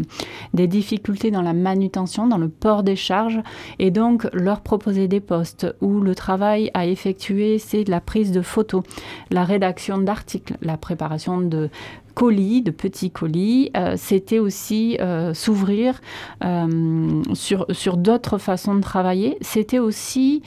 des 0.53 0.67
difficultés 0.67 1.31
dans 1.31 1.41
la 1.41 1.53
manutention, 1.53 2.27
dans 2.27 2.37
le 2.37 2.49
port 2.49 2.83
des 2.83 2.95
charges, 2.95 3.41
et 3.79 3.91
donc 3.91 4.27
leur 4.33 4.61
proposer 4.61 5.07
des 5.07 5.19
postes 5.19 5.67
où 5.81 5.99
le 5.99 6.15
travail 6.15 6.71
à 6.73 6.85
effectuer, 6.85 7.59
c'est 7.59 7.87
la 7.87 8.01
prise 8.01 8.31
de 8.31 8.41
photos, 8.41 8.83
la 9.31 9.43
rédaction 9.43 9.97
d'articles, 9.97 10.55
la 10.67 10.77
préparation 10.77 11.41
de 11.41 11.69
colis, 12.17 12.63
de 12.63 12.71
petits 12.71 13.11
colis, 13.11 13.69
euh, 13.77 13.93
c'était 13.95 14.39
aussi 14.39 14.97
euh, 14.99 15.35
s'ouvrir 15.35 16.01
euh, 16.43 17.21
sur, 17.33 17.67
sur 17.69 17.95
d'autres 17.95 18.39
façons 18.39 18.73
de 18.73 18.81
travailler. 18.81 19.37
C'était 19.41 19.79
aussi 19.79 20.41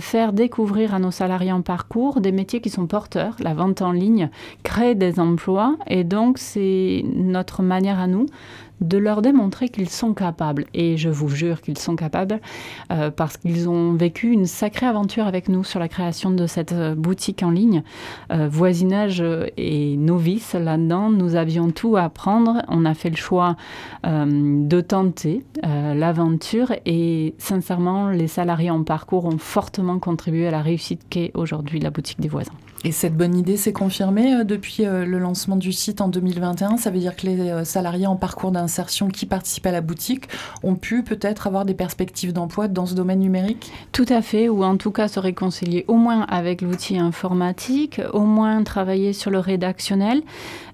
faire 0.00 0.32
découvrir 0.32 0.92
à 0.92 0.98
nos 0.98 1.12
salariés 1.12 1.52
en 1.52 1.62
parcours 1.62 2.20
des 2.20 2.32
métiers 2.32 2.60
qui 2.60 2.68
sont 2.68 2.88
porteurs. 2.88 3.36
La 3.38 3.54
vente 3.54 3.80
en 3.80 3.92
ligne 3.92 4.28
crée 4.64 4.96
des 4.96 5.20
emplois 5.20 5.76
et 5.86 6.02
donc 6.02 6.38
c'est 6.38 7.04
notre 7.14 7.62
manière 7.62 8.00
à 8.00 8.08
nous 8.08 8.26
de 8.80 8.98
leur 8.98 9.22
démontrer 9.22 9.68
qu'ils 9.68 9.88
sont 9.88 10.14
capables. 10.14 10.64
Et 10.74 10.96
je 10.96 11.08
vous 11.08 11.28
jure 11.28 11.60
qu'ils 11.60 11.78
sont 11.78 11.96
capables 11.96 12.40
euh, 12.92 13.10
parce 13.10 13.36
qu'ils 13.36 13.68
ont 13.68 13.92
vécu 13.92 14.30
une 14.30 14.46
sacrée 14.46 14.86
aventure 14.86 15.26
avec 15.26 15.48
nous 15.48 15.64
sur 15.64 15.80
la 15.80 15.88
création 15.88 16.30
de 16.30 16.46
cette 16.46 16.72
euh, 16.72 16.94
boutique 16.94 17.42
en 17.42 17.50
ligne. 17.50 17.82
Euh, 18.32 18.48
voisinage 18.48 19.22
et 19.56 19.96
novice 19.96 20.54
là-dedans, 20.54 21.10
nous 21.10 21.34
avions 21.34 21.70
tout 21.70 21.96
à 21.96 22.02
apprendre. 22.04 22.62
On 22.68 22.84
a 22.84 22.94
fait 22.94 23.10
le 23.10 23.16
choix 23.16 23.56
de 24.04 24.80
tenter 24.80 25.44
l'aventure 25.62 26.72
et 26.86 27.34
sincèrement, 27.38 28.08
les 28.08 28.28
salariés 28.28 28.70
en 28.70 28.82
parcours 28.82 29.24
ont 29.26 29.38
fortement 29.38 29.98
contribué 29.98 30.46
à 30.48 30.50
la 30.50 30.62
réussite 30.62 31.02
qu'est 31.08 31.30
aujourd'hui 31.34 31.80
la 31.80 31.90
boutique 31.90 32.20
des 32.20 32.28
voisins. 32.28 32.52
Et 32.84 32.92
cette 32.92 33.16
bonne 33.16 33.36
idée 33.36 33.56
s'est 33.56 33.72
confirmée 33.72 34.44
depuis 34.44 34.84
le 34.84 35.18
lancement 35.18 35.56
du 35.56 35.72
site 35.72 36.00
en 36.00 36.08
2021. 36.08 36.76
Ça 36.76 36.90
veut 36.90 37.00
dire 37.00 37.16
que 37.16 37.26
les 37.26 37.64
salariés 37.64 38.06
en 38.06 38.14
parcours 38.14 38.52
d'un 38.52 38.64
insertion 38.64 39.08
qui 39.08 39.26
participent 39.26 39.66
à 39.66 39.72
la 39.72 39.80
boutique 39.80 40.28
ont 40.62 40.76
pu 40.76 41.02
peut-être 41.02 41.48
avoir 41.48 41.64
des 41.64 41.74
perspectives 41.74 42.32
d'emploi 42.32 42.68
dans 42.68 42.86
ce 42.86 42.94
domaine 42.94 43.18
numérique? 43.18 43.72
Tout 43.90 44.06
à 44.08 44.22
fait, 44.22 44.48
ou 44.48 44.62
en 44.62 44.76
tout 44.76 44.92
cas 44.92 45.08
se 45.08 45.18
réconcilier 45.18 45.84
au 45.88 45.94
moins 45.94 46.22
avec 46.22 46.62
l'outil 46.62 46.98
informatique, 46.98 48.00
au 48.12 48.20
moins 48.20 48.62
travailler 48.62 49.12
sur 49.12 49.30
le 49.30 49.40
rédactionnel. 49.40 50.22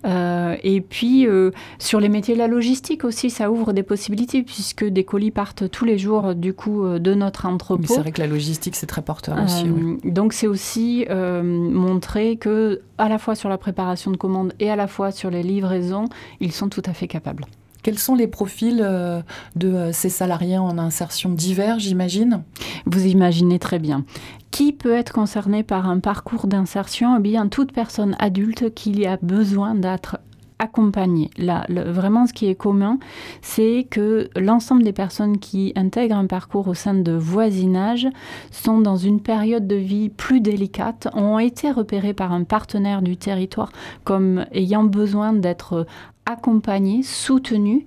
Euh, 0.04 0.56
et 0.62 0.80
puis 0.80 1.26
euh, 1.26 1.50
sur 1.78 2.00
les 2.00 2.08
métiers 2.08 2.34
de 2.34 2.38
la 2.38 2.48
logistique 2.48 3.04
aussi, 3.04 3.30
ça 3.30 3.50
ouvre 3.50 3.72
des 3.72 3.82
possibilités 3.82 4.42
puisque 4.42 4.84
des 4.84 5.04
colis 5.04 5.30
partent 5.30 5.70
tous 5.70 5.84
les 5.84 5.98
jours 5.98 6.34
du 6.34 6.52
coup 6.52 6.84
euh, 6.84 6.98
de 6.98 7.14
notre 7.14 7.46
entrepôt. 7.46 7.82
c'est 7.86 8.00
vrai 8.00 8.12
que 8.12 8.20
la 8.20 8.26
logistique 8.26 8.76
c'est 8.76 8.86
très 8.86 9.02
porteur 9.02 9.36
aussi. 9.42 9.64
Donc 10.04 10.32
c'est 10.32 10.46
aussi 10.46 11.06
montrer 11.10 12.36
que 12.36 12.82
à 12.98 13.08
la 13.08 13.18
fois 13.18 13.34
sur 13.34 13.48
la 13.48 13.58
préparation 13.58 14.10
de 14.10 14.16
commandes 14.16 14.52
et 14.60 14.70
à 14.70 14.76
la 14.76 14.86
fois 14.86 15.10
sur 15.10 15.30
les 15.30 15.42
livraisons, 15.42 16.06
ils 16.40 16.52
sont 16.52 16.68
tout 16.68 16.82
à 16.86 16.92
fait 16.92 17.08
capables. 17.08 17.44
Quels 17.84 17.98
sont 17.98 18.14
les 18.14 18.28
profils 18.28 18.80
euh, 18.82 19.20
de 19.56 19.68
euh, 19.68 19.92
ces 19.92 20.08
salariés 20.08 20.56
en 20.56 20.78
insertion 20.78 21.28
divers, 21.28 21.78
j'imagine? 21.78 22.42
Vous 22.86 23.06
imaginez 23.06 23.58
très 23.58 23.78
bien. 23.78 24.06
Qui 24.50 24.72
peut 24.72 24.94
être 24.94 25.12
concerné 25.12 25.62
par 25.62 25.86
un 25.86 25.98
parcours 25.98 26.46
d'insertion 26.46 27.18
Eh 27.18 27.20
bien, 27.20 27.46
toute 27.46 27.72
personne 27.72 28.16
adulte 28.18 28.72
qui 28.72 29.04
a 29.04 29.18
besoin 29.20 29.74
d'être 29.74 30.16
accompagnée? 30.58 31.28
Là, 31.36 31.66
vraiment, 31.68 32.26
ce 32.26 32.32
qui 32.32 32.46
est 32.46 32.54
commun, 32.54 32.98
c'est 33.42 33.86
que 33.90 34.30
l'ensemble 34.34 34.82
des 34.82 34.94
personnes 34.94 35.36
qui 35.38 35.74
intègrent 35.76 36.16
un 36.16 36.26
parcours 36.26 36.68
au 36.68 36.74
sein 36.74 36.94
de 36.94 37.12
voisinage 37.12 38.08
sont 38.50 38.80
dans 38.80 38.96
une 38.96 39.20
période 39.20 39.66
de 39.66 39.76
vie 39.76 40.08
plus 40.08 40.40
délicate, 40.40 41.08
ont 41.12 41.38
été 41.38 41.70
repérées 41.70 42.14
par 42.14 42.32
un 42.32 42.44
partenaire 42.44 43.02
du 43.02 43.18
territoire 43.18 43.72
comme 44.04 44.46
ayant 44.52 44.84
besoin 44.84 45.34
d'être 45.34 45.86
accompagné, 46.26 47.02
soutenu 47.02 47.84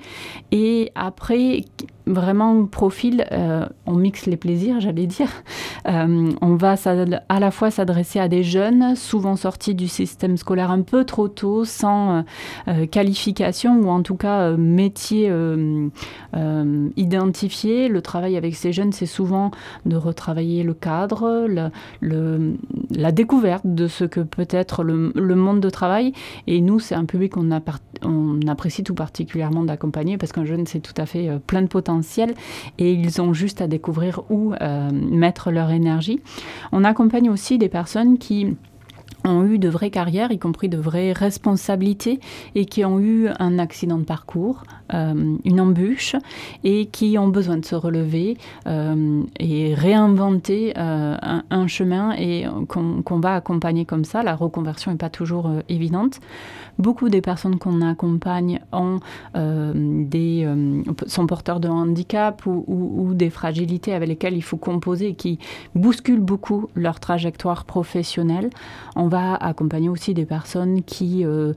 et 0.52 0.91
après 0.95 1.65
vraiment 2.08 2.65
profil, 2.65 3.26
euh, 3.32 3.65
on 3.86 3.95
mixe 3.95 4.26
les 4.26 4.38
plaisirs, 4.38 4.80
j'allais 4.80 5.08
dire. 5.08 5.30
Euh, 5.88 6.32
on 6.41 6.56
va 6.56 6.76
à 7.30 7.39
la 7.39 7.52
fois 7.52 7.71
s'adresser 7.71 8.19
à 8.19 8.28
des 8.28 8.43
jeunes, 8.43 8.95
souvent 8.95 9.36
sortis 9.36 9.76
du 9.76 9.88
système 9.88 10.38
scolaire 10.38 10.71
un 10.71 10.82
peu 10.82 11.06
trop 11.06 11.28
tôt, 11.28 11.65
sans 11.65 12.23
euh, 12.67 12.86
qualification 12.86 13.80
ou 13.80 13.89
en 13.89 14.02
tout 14.02 14.15
cas 14.15 14.52
métier 14.58 15.32
identifié. 16.95 17.88
Le 17.89 18.02
travail 18.02 18.38
avec 18.38 18.56
ces 18.56 18.71
jeunes, 18.71 18.91
c'est 18.91 19.06
souvent 19.06 19.52
de 19.86 19.95
retravailler 19.95 20.63
le 20.63 20.73
cadre, 20.73 21.47
la 22.02 23.12
découverte 23.12 23.65
de 23.65 23.88
ce 23.88 24.06
que 24.06 24.21
peut 24.21 24.47
être 24.50 24.84
le, 24.84 25.36
monde 25.36 25.60
de 25.60 25.69
travail. 25.69 26.13
Et 26.47 26.62
nous, 26.62 26.80
c'est 26.80 26.95
un 26.95 27.06
public 27.06 27.34
qu'on 27.34 27.50
on 28.04 28.26
apprécie 28.47 28.83
tout 28.83 28.93
particulièrement 28.93 29.63
d'accompagner 29.63 30.17
parce 30.17 30.31
qu'un 30.31 30.45
jeune, 30.45 30.65
c'est 30.65 30.79
tout 30.79 30.93
à 30.97 31.05
fait 31.05 31.29
plein 31.47 31.61
de 31.61 31.67
potentiel 31.67 32.33
et 32.77 32.91
ils 32.91 33.21
ont 33.21 33.33
juste 33.33 33.61
à 33.61 33.67
découvrir 33.67 34.21
où 34.29 34.53
mettre 34.91 35.51
leur 35.51 35.71
énergie. 35.71 36.19
On 36.71 36.83
accompagne 36.83 37.29
aussi 37.29 37.57
des 37.57 37.69
personnes 37.69 38.17
qui 38.17 38.55
ont 39.27 39.45
eu 39.45 39.59
de 39.59 39.69
vraies 39.69 39.89
carrières, 39.89 40.31
y 40.31 40.39
compris 40.39 40.69
de 40.69 40.77
vraies 40.77 41.11
responsabilités, 41.11 42.19
et 42.55 42.65
qui 42.65 42.85
ont 42.85 42.99
eu 42.99 43.27
un 43.39 43.59
accident 43.59 43.97
de 43.97 44.03
parcours, 44.03 44.63
euh, 44.93 45.35
une 45.43 45.59
embûche, 45.59 46.15
et 46.63 46.87
qui 46.87 47.17
ont 47.17 47.27
besoin 47.27 47.57
de 47.57 47.65
se 47.65 47.75
relever 47.75 48.37
euh, 48.67 49.23
et 49.39 49.73
réinventer 49.73 50.73
euh, 50.77 51.15
un, 51.49 51.67
chemin 51.67 52.13
et 52.17 52.45
qu'on 52.67 53.19
va 53.19 53.35
accompagner 53.35 53.83
comme 53.83 54.05
ça. 54.05 54.23
La 54.23 54.35
reconversion 54.35 54.91
n'est 54.91 54.97
pas 54.97 55.09
toujours 55.09 55.51
évidente. 55.67 56.19
Beaucoup 56.79 57.09
des 57.09 57.21
personnes 57.21 57.57
qu'on 57.57 57.81
accompagne 57.81 58.59
ont, 58.71 58.99
des, 59.33 60.47
sont 61.07 61.27
porteurs 61.27 61.59
de 61.59 61.67
handicap 61.67 62.45
ou, 62.45 63.13
des 63.13 63.29
fragilités 63.29 63.93
avec 63.93 64.09
lesquelles 64.09 64.35
il 64.35 64.43
faut 64.43 64.57
composer 64.57 65.09
et 65.09 65.13
qui 65.13 65.39
bousculent 65.75 66.19
beaucoup 66.19 66.69
leur 66.75 66.99
trajectoire 66.99 67.65
professionnelle. 67.65 68.49
On 68.95 69.07
va 69.07 69.35
accompagner 69.35 69.89
aussi 69.89 70.13
des 70.13 70.25
personnes 70.25 70.83
qui 70.83 71.25
euh, 71.25 71.53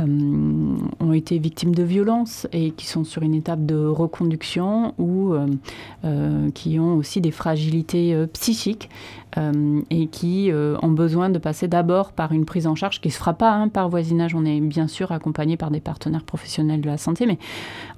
euh, 0.00 0.76
ont 1.00 1.12
été 1.12 1.38
victimes 1.38 1.74
de 1.74 1.82
violences 1.82 2.46
et 2.52 2.70
qui 2.70 2.86
sont 2.86 3.04
sur 3.04 3.22
une 3.22 3.34
étape 3.34 3.64
de 3.66 3.86
reconduction 3.86 4.94
ou 4.98 5.34
euh, 5.34 6.50
qui 6.54 6.78
ont 6.78 6.96
aussi 6.96 7.20
des 7.20 7.30
fragilités 7.30 8.26
psychiques 8.32 8.88
et 9.36 10.06
qui 10.06 10.50
ont 10.52 10.90
besoin 10.90 11.28
de 11.30 11.38
passer 11.38 11.66
d'abord 11.66 12.12
par 12.12 12.32
une 12.32 12.44
prise 12.44 12.66
en 12.66 12.74
charge 12.74 13.00
qui 13.00 13.08
ne 13.08 13.12
se 13.12 13.18
fera 13.18 13.34
pas 13.34 13.52
hein, 13.52 13.68
par 13.68 13.88
voisinage. 13.88 14.34
On 14.34 14.44
est 14.44 14.60
bien 14.60 14.86
sûr 14.86 15.12
accompagné 15.12 15.56
par 15.56 15.70
des 15.70 15.80
partenaires 15.80 16.24
professionnels 16.24 16.80
de 16.80 16.86
la 16.86 16.98
santé, 16.98 17.26
mais 17.26 17.38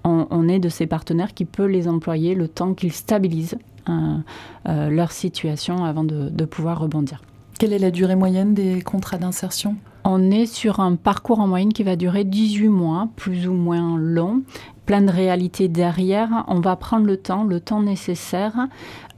on, 0.04 0.48
est 0.48 0.58
de 0.58 0.68
ces 0.68 0.86
partenaires 0.86 1.34
qui 1.34 1.44
peuvent 1.44 1.68
les 1.68 1.88
employer 1.88 2.34
le 2.34 2.48
temps 2.48 2.74
qu'ils 2.74 2.92
stabilisent 2.92 3.58
leur 4.66 5.12
situation 5.12 5.84
avant 5.84 6.04
de 6.04 6.44
pouvoir 6.44 6.80
rebondir. 6.80 7.20
Quelle 7.58 7.72
est 7.72 7.78
la 7.78 7.90
durée 7.90 8.16
moyenne 8.16 8.52
des 8.52 8.82
contrats 8.82 9.16
d'insertion? 9.16 9.76
On 10.04 10.30
est 10.30 10.46
sur 10.46 10.80
un 10.80 10.94
parcours 10.94 11.40
en 11.40 11.48
moyenne 11.48 11.72
qui 11.72 11.82
va 11.82 11.96
durer 11.96 12.24
18 12.24 12.68
mois, 12.68 13.08
plus 13.16 13.48
ou 13.48 13.54
moins 13.54 13.96
long, 13.96 14.42
plein 14.86 15.02
de 15.02 15.10
réalités 15.10 15.68
derrière. 15.68 16.44
On 16.48 16.60
va 16.60 16.76
prendre 16.76 17.06
le 17.06 17.16
temps, 17.16 17.44
le 17.44 17.60
temps 17.60 17.82
nécessaire, 17.82 18.68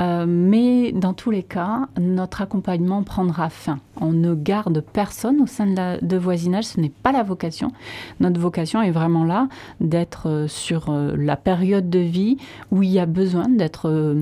euh, 0.01 0.25
mais 0.27 0.93
dans 0.93 1.13
tous 1.13 1.31
les 1.31 1.43
cas, 1.43 1.87
notre 2.01 2.43
accompagnement 2.43 3.03
prendra 3.03 3.51
fin. 3.51 3.79
On 4.01 4.13
ne 4.13 4.35
garde 4.35 4.81
personne 4.81 5.41
au 5.41 5.47
sein 5.47 5.67
de, 5.67 6.17
voisinage, 6.17 6.65
ce 6.65 6.81
n'est 6.81 6.89
pas 6.89 7.13
la 7.13 7.23
vocation. 7.23 7.71
Notre 8.19 8.41
vocation 8.41 8.83
est 8.83 8.91
vraiment 8.91 9.25
là 9.25 9.49
d'être 9.81 10.29
euh, 10.29 10.49
sur 10.49 10.89
euh, 10.89 11.15
la 11.17 11.37
période 11.37 11.91
de 11.91 11.99
vie 11.99 12.39
où 12.71 12.83
il 12.83 12.91
y 12.91 12.99
a 12.99 13.07
besoin 13.07 13.49
d'être 13.49 14.17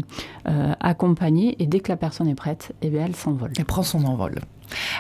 accompagné 0.81 1.57
et 1.59 1.67
dès 1.67 1.81
que 1.81 1.91
la 1.91 1.97
personne 1.97 2.29
est 2.29 2.35
prête, 2.35 2.73
eh 2.83 2.91
bien, 2.91 3.05
elle 3.07 3.17
s'envole. 3.17 3.53
Elle 3.57 3.65
prend 3.65 3.83
son 3.83 4.05
envol. 4.05 4.41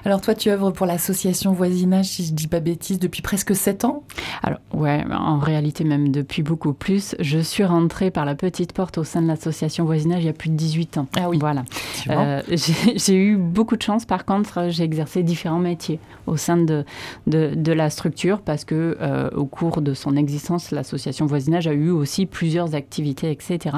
Alors 0.04 0.20
toi, 0.20 0.34
tu 0.34 0.50
œuvres 0.50 0.70
pour 0.70 0.86
l'association 0.86 1.52
Voisinage, 1.52 2.06
si 2.06 2.26
je 2.26 2.32
dis 2.32 2.48
pas 2.48 2.60
bêtise, 2.60 2.98
depuis 2.98 3.22
presque 3.22 3.54
7 3.54 3.84
ans? 3.84 4.02
Alors 4.42 4.58
ouais, 4.72 5.04
en 5.10 5.38
réalité 5.38 5.84
même 5.84 6.10
depuis 6.10 6.42
beaucoup 6.42 6.72
plus. 6.72 7.14
Je 7.18 7.38
suis 7.38 7.64
rentrée 7.64 8.10
par 8.10 8.24
la 8.24 8.34
petite 8.34 8.72
porte 8.72 8.98
au 8.98 9.04
sein 9.04 9.22
de 9.22 9.26
l'association 9.26 9.84
Voisinage 9.84 10.22
il 10.22 10.26
y 10.26 10.30
a 10.30 10.34
plus 10.34 10.50
de 10.50 10.56
18 10.56 10.98
ans. 10.98 11.06
Ah 11.18 11.28
oui. 11.28 11.38
Voilà. 11.38 11.64
Euh, 12.10 12.42
j'ai 12.96 13.16
eu 13.16 13.36
beaucoup 13.36 13.76
de 13.76 13.82
chance. 13.82 14.04
Par 14.04 14.24
contre, 14.24 14.68
j'ai 14.70 14.84
exercé 14.84 15.22
différents 15.22 15.58
métiers 15.58 15.98
au 16.26 16.36
sein 16.36 16.56
de, 16.56 16.84
de, 17.26 17.72
la 17.72 17.90
structure 17.90 18.40
parce 18.40 18.64
que 18.64 18.96
euh, 19.00 19.30
au 19.30 19.46
cours 19.46 19.80
de 19.80 19.94
son 19.94 20.16
existence, 20.16 20.70
l'association 20.70 21.26
Voisinage 21.26 21.66
a 21.66 21.72
eu 21.72 21.90
aussi 21.90 22.26
plusieurs 22.26 22.74
activités, 22.74 23.30
etc. 23.30 23.76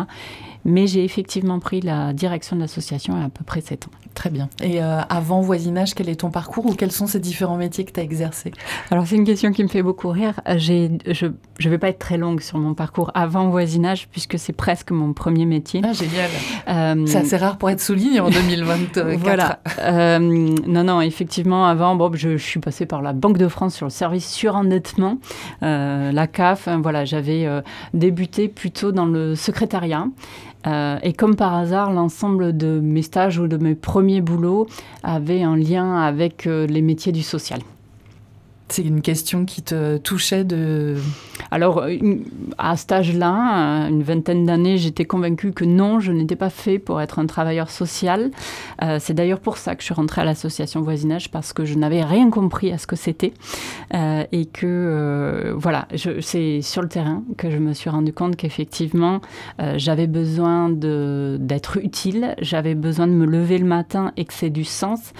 Mais 0.65 0.87
j'ai 0.87 1.05
effectivement 1.05 1.61
pris 1.61 1.81
la 1.81 2.13
direction 2.13 2.57
de 2.57 2.63
l'association 2.63 3.15
à 3.15 3.29
à 3.29 3.31
peu 3.31 3.45
près 3.45 3.61
7 3.61 3.87
ans. 3.87 3.91
Très 4.19 4.31
bien. 4.31 4.49
Et 4.61 4.83
euh, 4.83 5.01
avant 5.09 5.43
voisinage, 5.43 5.95
quel 5.95 6.09
est 6.09 6.17
ton 6.17 6.33
parcours 6.33 6.67
ou 6.67 6.75
quels 6.75 6.91
sont 6.91 7.07
ces 7.07 7.21
différents 7.21 7.57
métiers 7.57 7.85
que 7.85 7.93
tu 7.93 8.01
as 8.01 8.03
exercés? 8.03 8.51
Alors 8.91 9.07
c'est 9.07 9.15
une 9.15 9.23
question 9.23 9.53
qui 9.53 9.63
me 9.63 9.69
fait 9.69 9.85
beaucoup 9.85 10.09
rire. 10.09 10.41
Je 10.45 10.89
ne 11.27 11.71
vais 11.71 11.79
pas 11.79 11.89
être 11.91 12.01
très 12.01 12.19
longue 12.19 12.41
sur 12.41 12.59
mon 12.59 12.75
parcours 12.75 13.13
avant 13.15 13.49
voisinage 13.49 14.09
puisque 14.09 14.37
c'est 14.37 14.53
presque 14.53 14.91
mon 14.91 15.13
premier 15.13 15.47
métier. 15.47 15.83
Ah 15.85 15.93
génial. 15.93 16.31
Euh, 16.67 17.07
c'est 17.07 17.19
assez 17.19 17.37
rare 17.37 17.59
pour 17.59 17.71
être 17.71 17.81
souligné 17.81 18.19
en 18.19 18.29
2024. 18.29 19.09
voilà. 19.19 19.61
Euh, 19.83 20.19
non, 20.19 20.83
non, 20.83 21.01
effectivement, 21.01 21.67
avant, 21.67 21.95
bon, 21.95 22.11
je, 22.13 22.39
suis 22.39 22.59
passée 22.59 22.87
par 22.87 23.03
la 23.03 23.13
Banque 23.13 23.39
de 23.39 23.47
France 23.47 23.77
sur 23.77 23.87
le 23.87 23.91
service 23.91 24.29
surendettement, 24.29 25.19
la 25.61 26.27
CAF. 26.27 26.69
Voilà, 26.83 27.05
j'avais 27.05 27.47
débuté 27.95 28.49
plutôt 28.49 28.91
dans 28.91 29.07
le 29.07 29.37
secrétariat. 29.37 30.09
Euh, 30.67 30.99
et 31.03 31.13
comme 31.13 31.37
par 31.37 31.55
hasard, 31.55 31.93
l'ensemble 31.93 32.57
de 32.57 32.81
mes 32.81 33.03
stages 33.03 33.39
ou 33.39 33.47
de 33.47 33.57
mes 33.57 33.75
premiers 33.75 34.21
boulots 34.21 34.67
avaient 35.03 35.43
un 35.43 35.57
lien 35.57 35.97
avec 35.97 36.47
euh, 36.47 36.67
les 36.67 36.83
métiers 36.83 37.13
du 37.13 37.23
social. 37.23 37.61
C'est 38.71 38.83
une 38.83 39.01
question 39.01 39.47
qui 39.47 39.63
te 39.63 39.97
touchait 39.97 40.45
de... 40.45 40.97
Alors, 41.51 41.87
à 42.59 42.77
cet 42.77 42.93
âge-là, 42.93 43.89
une 43.89 44.03
vingtaine 44.03 44.45
d'années, 44.45 44.77
j'étais 44.77 45.07
convaincue 45.07 45.53
que 45.53 45.65
non, 45.65 46.01
je 46.01 46.13
n'étais 46.13 46.37
pas 46.37 46.51
fait 46.51 46.79
pour 46.79 47.01
être 47.01 47.19
un 47.19 47.27
travailleur 47.27 47.71
social. 47.71 48.31
Euh, 48.83 48.99
c'est 49.01 49.15
d'ailleurs 49.15 49.41
pour 49.41 49.57
ça 49.57 49.75
que 49.75 49.81
je 49.81 49.87
suis 49.87 49.95
rentrée 49.95 50.21
à 50.21 50.25
l'association 50.25 50.83
voisinage, 50.83 51.31
parce 51.31 51.55
que 51.55 51.65
je 51.65 51.77
n'avais 51.79 52.05
rien 52.05 52.29
compris 52.29 52.71
à 52.71 52.77
ce 52.77 52.87
que 52.87 52.97
c'était. 52.97 53.33
Euh, 53.95 54.25
et 54.33 54.45
que, 54.45 54.67
euh, 54.67 55.55
voilà, 55.57 55.89
c'est 56.21 56.61
sur 56.61 56.83
le 56.83 56.89
terrain 56.89 57.23
que 57.39 57.51
je 57.51 57.59
me 57.59 57.73
suis 57.73 57.89
rendu 57.89 58.13
compte 58.13 58.37
qu'effectivement, 58.37 59.21
j'avais 59.77 60.07
besoin 60.07 60.69
d'être 60.69 61.79
utile, 61.79 62.35
j'avais 62.41 62.75
besoin 62.75 63.07
de 63.07 63.13
me 63.13 63.25
lever 63.25 63.59
le 63.59 63.67
matin 63.67 64.13
et 64.17 64.25
que 64.25 64.35
c'est 64.35 64.51
du 64.51 64.65
sens. 64.65 65.13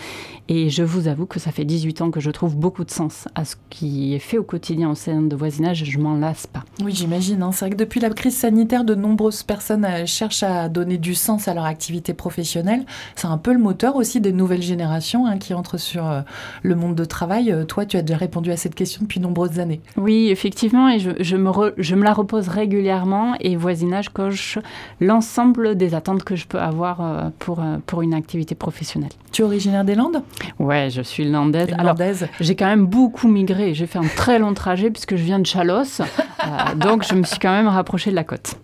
Et 0.51 0.71
je 0.71 0.83
vous 0.83 1.09
avoue 1.09 1.27
que 1.27 1.39
ça 1.39 1.53
fait 1.53 1.67
18 1.67 2.01
ans 2.01 2.11
que 2.11 2.21
je 2.21 2.31
trouve 2.31 2.57
beaucoup 2.57 2.85
de 2.85 2.91
sens 2.91 3.29
à 3.35 3.45
ce 3.45 3.57
qui 3.69 4.15
est 4.15 4.19
fait 4.19 4.39
au 4.39 4.43
quotidien 4.43 4.91
au 4.91 4.95
sein 4.95 5.21
de 5.21 5.37
voisinage. 5.37 5.85
Je 5.85 5.99
m'en 5.99 6.17
lasse 6.17 6.47
pas. 6.47 6.65
Oui, 6.83 6.93
j'imagine. 6.95 7.43
Hein. 7.43 7.53
C'est 7.53 7.67
vrai 7.67 7.71
que 7.71 7.77
depuis 7.77 8.01
la 8.01 8.09
crise 8.09 8.35
sanitaire, 8.35 8.85
de 8.85 8.95
nombreuses 8.95 9.43
personnes 9.43 9.85
euh, 9.85 10.07
cherchent 10.07 10.43
à 10.43 10.71
donner 10.71 10.97
du 10.97 11.15
sens 11.15 11.49
à 11.49 11.55
leur 11.55 11.65
activité 11.65 12.15
professionnelle. 12.15 12.87
C'est 13.15 13.27
un 13.27 13.37
peu 13.37 13.53
le 13.53 13.59
moteur 13.59 13.97
aussi 13.97 14.23
des 14.23 14.33
nouvelles 14.33 14.63
générations 14.63 15.27
hein, 15.27 15.37
qui 15.37 15.53
entrent 15.53 15.77
sur 15.77 16.07
euh, 16.07 16.23
le 16.63 16.75
monde 16.75 16.95
de 16.95 17.05
travail. 17.05 17.53
Euh, 17.53 17.65
toi, 17.65 17.85
tu 17.85 17.99
as 17.99 18.03
déjà 18.03 18.17
répondu 18.17 18.51
à 18.51 18.57
cette 18.57 18.75
question 18.75 19.03
depuis 19.03 19.21
nombreuses 19.21 19.59
années. 19.59 19.83
Oui, 19.99 20.29
effectivement. 20.31 20.89
Et 20.89 20.99
je, 20.99 21.11
je 21.21 21.37
me, 21.37 21.51
je 21.77 21.95
me 21.95 22.05
la 22.05 22.15
repose 22.15 22.49
régulièrement. 22.49 23.35
Et 23.41 23.55
voisinage 23.55 24.09
coche 24.09 24.59
l'ensemble 25.03 25.77
des 25.77 25.95
attentes 25.95 26.25
que 26.25 26.37
je 26.37 26.47
peux 26.47 26.59
avoir 26.59 27.33
pour, 27.39 27.63
pour 27.85 28.01
une 28.01 28.15
activité 28.15 28.55
professionnelle. 28.55 29.11
Tu 29.31 29.43
es 29.43 29.45
originaire 29.45 29.85
des 29.85 29.95
Landes? 29.95 30.23
Ouais, 30.59 30.89
je 30.91 31.03
suis 31.03 31.25
landaise. 31.25 31.69
Alors, 31.79 31.97
j'ai 32.41 32.57
quand 32.57 32.67
même 32.67 32.87
beaucoup 32.87 33.29
migré. 33.29 33.75
J'ai 33.75 33.87
fait 33.87 33.99
un 33.99 34.09
très 34.17 34.39
long 34.39 34.55
trajet 34.55 34.91
puisque 34.91 35.17
je 35.17 35.23
viens 35.23 35.39
de 35.39 35.47
Chalos. 35.47 36.01
Euh, 36.01 36.75
donc, 36.77 37.05
je 37.09 37.15
me 37.15 37.25
suis 37.25 37.39
quand 37.39 37.51
même 37.51 37.69
rapprochée 37.69 38.11
de 38.11 38.17
la 38.17 38.25
côte. 38.25 38.55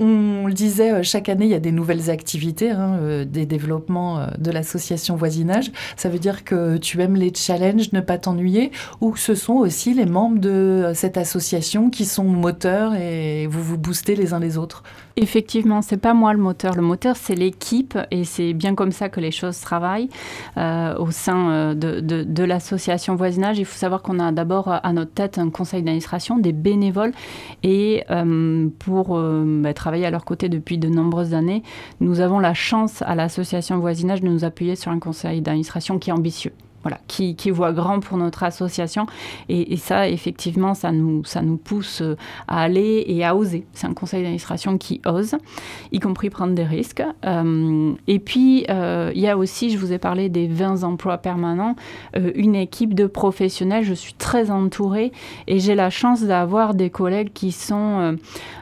On 0.00 0.46
le 0.46 0.52
disait, 0.52 0.92
euh, 0.92 1.02
chaque 1.02 1.28
année, 1.28 1.44
il 1.44 1.50
y 1.50 1.54
a 1.54 1.60
des 1.60 1.72
nouvelles 1.72 2.10
activités, 2.10 2.70
hein, 2.70 2.96
euh, 3.00 3.24
des 3.24 3.44
développements 3.44 4.26
de 4.38 4.50
l'association 4.50 5.16
voisinage. 5.16 5.72
Ça 5.96 6.08
veut 6.08 6.18
dire 6.18 6.44
que 6.44 6.76
tu 6.78 7.00
aimes 7.02 7.16
les 7.16 7.32
challenges, 7.34 7.92
ne 7.92 8.00
pas 8.00 8.18
t'ennuyer, 8.18 8.70
ou 9.00 9.16
ce 9.16 9.34
sont 9.34 9.54
aussi 9.54 9.92
les 9.92 10.06
membres 10.06 10.38
de 10.38 10.92
cette 10.94 11.18
association 11.18 11.90
qui 11.90 12.04
sont 12.04 12.24
moteurs 12.24 12.94
et 12.94 13.46
vous 13.46 13.62
vous 13.62 13.78
boostez 13.78 14.16
les 14.16 14.32
uns 14.32 14.40
les 14.40 14.56
autres? 14.56 14.82
Effectivement, 15.16 15.80
c'est 15.80 15.96
pas 15.96 16.12
moi 16.12 16.32
le 16.32 16.40
moteur. 16.40 16.74
Le 16.74 16.82
moteur, 16.82 17.16
c'est 17.16 17.36
l'équipe 17.36 17.96
et 18.10 18.24
c'est 18.24 18.52
bien 18.52 18.74
comme 18.74 18.90
ça 18.90 19.08
que 19.08 19.20
les 19.20 19.30
choses 19.30 19.60
travaillent 19.60 20.08
euh, 20.56 20.96
au 20.98 21.12
sein 21.12 21.50
euh, 21.50 21.74
de, 21.74 22.44
l'association 22.44 23.14
voisinage. 23.14 23.58
Il 23.58 23.64
faut 23.64 23.78
savoir 23.78 24.02
qu'on 24.02 24.18
a 24.18 24.32
d'abord 24.32 24.68
à 24.68 24.92
notre 24.92 25.12
tête 25.12 25.38
un 25.38 25.50
conseil 25.50 25.82
d'administration, 25.82 26.38
des 26.38 26.52
bénévoles 26.52 27.12
et 27.62 28.02
euh, 28.10 28.68
pour 28.80 29.16
bah, 29.16 29.72
travailler 29.72 30.06
à 30.06 30.10
leur 30.10 30.24
côté 30.24 30.48
depuis 30.48 30.78
de 30.78 30.88
nombreuses 30.88 31.32
années, 31.32 31.62
nous 32.00 32.20
avons 32.20 32.40
la 32.40 32.54
chance 32.54 33.02
à 33.02 33.14
l'association 33.14 33.78
voisinage 33.78 34.20
de 34.20 34.28
nous 34.28 34.44
appuyer 34.44 34.74
sur 34.74 34.90
un 34.90 34.98
conseil 34.98 35.40
d'administration 35.40 35.98
qui 35.98 36.10
est 36.10 36.12
ambitieux 36.12 36.52
voilà, 36.84 37.00
qui, 37.08 37.34
voit 37.50 37.72
grand 37.72 38.00
pour 38.00 38.18
notre 38.18 38.42
association. 38.42 39.06
Et, 39.48 39.76
ça, 39.76 40.08
effectivement, 40.08 40.74
ça 40.74 40.92
nous, 40.92 41.24
ça 41.24 41.40
nous 41.40 41.56
pousse 41.56 42.02
euh, 42.02 42.16
à 42.46 42.60
aller 42.60 43.04
et 43.06 43.24
à 43.24 43.34
oser. 43.34 43.64
C'est 43.72 43.86
un 43.86 43.94
conseil 43.94 44.20
d'administration 44.20 44.76
qui 44.76 45.00
ose, 45.06 45.34
y 45.92 45.98
compris 45.98 46.28
prendre 46.28 46.54
des 46.54 46.64
risques. 46.64 47.02
Euh, 47.24 47.92
et 48.06 48.18
puis, 48.18 48.66
euh, 48.68 49.10
il 49.14 49.20
y 49.22 49.28
a 49.28 49.38
aussi, 49.38 49.70
je 49.70 49.78
vous 49.78 49.92
ai 49.94 49.98
parlé 49.98 50.28
des 50.28 50.46
20 50.46 50.84
emplois 50.84 51.16
permanents, 51.16 51.74
une 52.34 52.54
équipe 52.54 52.92
de 52.92 53.06
professionnels. 53.06 53.84
Je 53.84 53.94
suis 53.94 54.12
très 54.12 54.50
entourée 54.50 55.10
et 55.46 55.60
j'ai 55.60 55.74
la 55.74 55.88
chance 55.88 56.22
d'avoir 56.22 56.74
des 56.74 56.90
collègues 56.90 57.32
qui 57.32 57.50
sont 57.50 58.16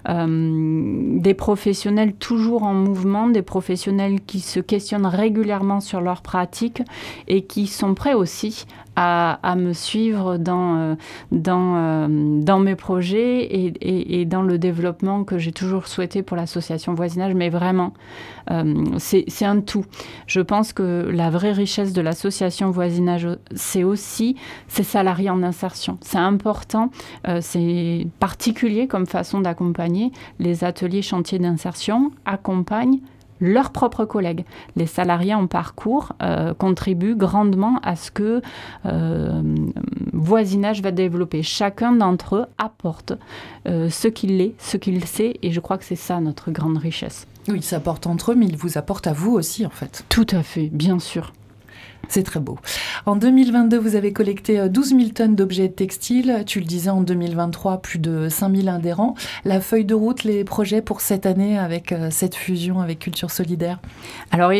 des 0.07 1.35
professionnels 1.35 2.15
toujours 2.15 2.63
en 2.63 2.75
mouvement, 2.75 3.29
des 3.29 3.43
professionnels 3.43 4.21
qui 4.21 4.41
se 4.41 4.61
questionnent 4.61 5.07
régulièrement 5.07 5.81
sur 5.81 6.01
leur 6.01 6.23
pratique 6.23 6.83
et 7.27 7.43
qui 7.43 7.67
sont 7.67 7.95
prêts 7.95 8.12
aussi 8.15 8.67
à, 8.97 9.55
me 9.57 9.73
suivre 9.73 10.37
dans, 10.37 10.77
euh, 10.77 10.95
euh, 11.33 12.41
dans 12.43 12.59
mes 12.59 12.77
projets 12.77 13.43
et, 13.43 14.21
et, 14.21 14.25
dans 14.27 14.43
le 14.43 14.59
développement 14.59 15.25
que 15.25 15.39
j'ai 15.39 15.53
toujours 15.53 15.87
souhaité 15.87 16.23
pour 16.23 16.37
l'association 16.37 16.95
voisinage, 16.95 17.35
mais 17.35 17.49
vraiment, 17.49 17.93
euh, 18.51 18.75
c'est 18.99 19.45
un 19.45 19.61
tout. 19.61 19.85
Je 20.27 20.41
pense 20.41 20.73
que 20.73 21.09
la 21.11 21.31
vraie 21.31 21.53
richesse 21.53 21.93
de 21.93 22.03
l'association 22.03 22.71
voisinage, 22.71 23.27
c'est 23.55 23.85
aussi 23.85 24.37
ses 24.69 24.83
salariés 24.83 25.31
en 25.31 25.43
insertion. 25.43 25.99
C'est 26.01 26.19
important, 26.19 26.91
c'est 27.41 28.07
particulier 28.21 28.87
comme 28.89 29.07
façon 29.07 29.41
d'accompagner. 29.41 30.13
Les 30.39 30.65
ateliers 30.65 31.03
chantiers 31.03 31.39
d'insertion 31.39 32.11
accompagnent 32.25 33.01
leurs 33.43 33.71
propres 33.71 34.07
collègues. 34.07 34.47
Les 34.77 34.87
salariés 34.87 35.35
en 35.35 35.47
parcours 35.47 36.13
euh, 36.23 36.55
contribuent 36.55 37.17
grandement 37.17 37.79
à 37.83 37.97
ce 37.97 38.11
que 38.11 38.41
euh, 38.87 39.43
voisinage 40.13 40.81
va 40.81 40.93
développer. 40.93 41.43
Chacun 41.43 41.93
d'entre 41.93 42.37
eux 42.37 42.47
apporte 42.57 43.13
euh, 43.69 43.91
ce 43.91 44.09
qu'il 44.09 44.41
est, 44.41 44.55
ce 44.59 44.77
qu'il 44.77 45.05
sait, 45.05 45.39
et 45.43 45.51
je 45.51 45.61
crois 45.61 45.77
que 45.77 45.85
c'est 45.85 45.97
ça 45.97 46.21
notre 46.21 46.51
grande 46.53 46.79
richesse. 46.79 47.27
Oui, 47.49 47.57
ils 47.57 47.65
s'apportent 47.65 48.07
entre 48.07 48.33
eux, 48.33 48.35
mais 48.37 48.47
ils 48.47 48.57
vous 48.57 48.79
apportent 48.79 49.09
à 49.09 49.13
vous 49.13 49.33
aussi, 49.33 49.67
en 49.67 49.71
fait. 49.71 50.05
Tout 50.09 50.27
à 50.31 50.45
fait, 50.45 50.71
bien 50.73 51.01
sûr. 51.01 51.33
C'est 52.13 52.25
très 52.25 52.41
beau. 52.41 52.59
En 53.07 53.17
2022, 53.17 53.79
vous 53.79 53.97
avez 53.97 54.13
collecté 54.13 54.69
12 54.69 54.93
euh, 54.93 54.99
000 54.99 55.11
tonnes 55.13 55.35
d'objets 55.35 55.71
textiles. 55.71 56.43
Tu 56.47 56.61
le 56.61 56.67
disais, 56.67 56.91
en 56.91 57.01
2023, 57.01 57.79
plus 57.79 57.99
de 57.99 58.29
5 58.29 58.55
000 58.55 58.69
adhérents. 58.69 59.15
La 59.47 59.63
feuille 59.63 59.87
de 59.87 59.95
route, 59.95 60.23
les 60.23 60.45
projets 60.45 60.83
pour 60.83 61.01
cette 61.01 61.25
année 61.25 61.59
avec 61.59 61.91
euh, 61.91 62.09
cette 62.11 62.35
fusion 62.35 62.81
avec 62.81 62.99
Culture 62.99 63.31
Solidaire? 63.31 63.79
Alors, 64.31 64.53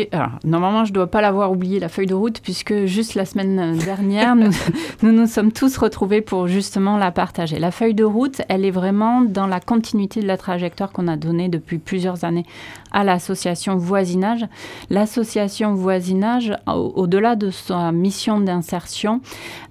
normalement, 0.43 0.83
je 0.83 0.89
ne 0.89 0.95
dois 0.95 1.11
pas 1.11 1.21
l'avoir 1.21 1.51
oublié, 1.51 1.79
la 1.79 1.89
feuille 1.89 2.07
de 2.07 2.15
route, 2.15 2.41
puisque 2.41 2.85
juste 2.85 3.13
la 3.13 3.25
semaine 3.25 3.77
dernière, 3.77 4.35
nous, 5.03 5.11
nous 5.11 5.27
sommes 5.27 5.51
tous 5.51 5.77
retrouvés 5.77 6.21
pour 6.21 6.47
justement 6.47 6.97
la 6.97 7.11
partager. 7.11 7.59
La 7.59 7.69
feuille 7.69 7.93
de 7.93 8.03
route, 8.03 8.41
elle 8.49 8.65
est 8.65 8.71
vraiment 8.71 9.21
dans 9.21 9.45
la 9.45 9.59
continuité 9.59 10.21
de 10.21 10.27
la 10.27 10.37
trajectoire 10.37 10.91
qu'on 10.91 11.07
a 11.07 11.17
donnée 11.17 11.49
depuis 11.49 11.77
plusieurs 11.77 12.23
années 12.23 12.47
à 12.91 13.03
l'association 13.03 13.75
Voisinage. 13.75 14.47
L'association 14.89 15.75
Voisinage, 15.75 16.55
au-delà 16.65 17.35
de 17.43 17.51
sa 17.51 17.91
mission 17.91 18.39
d'insertion, 18.39 19.21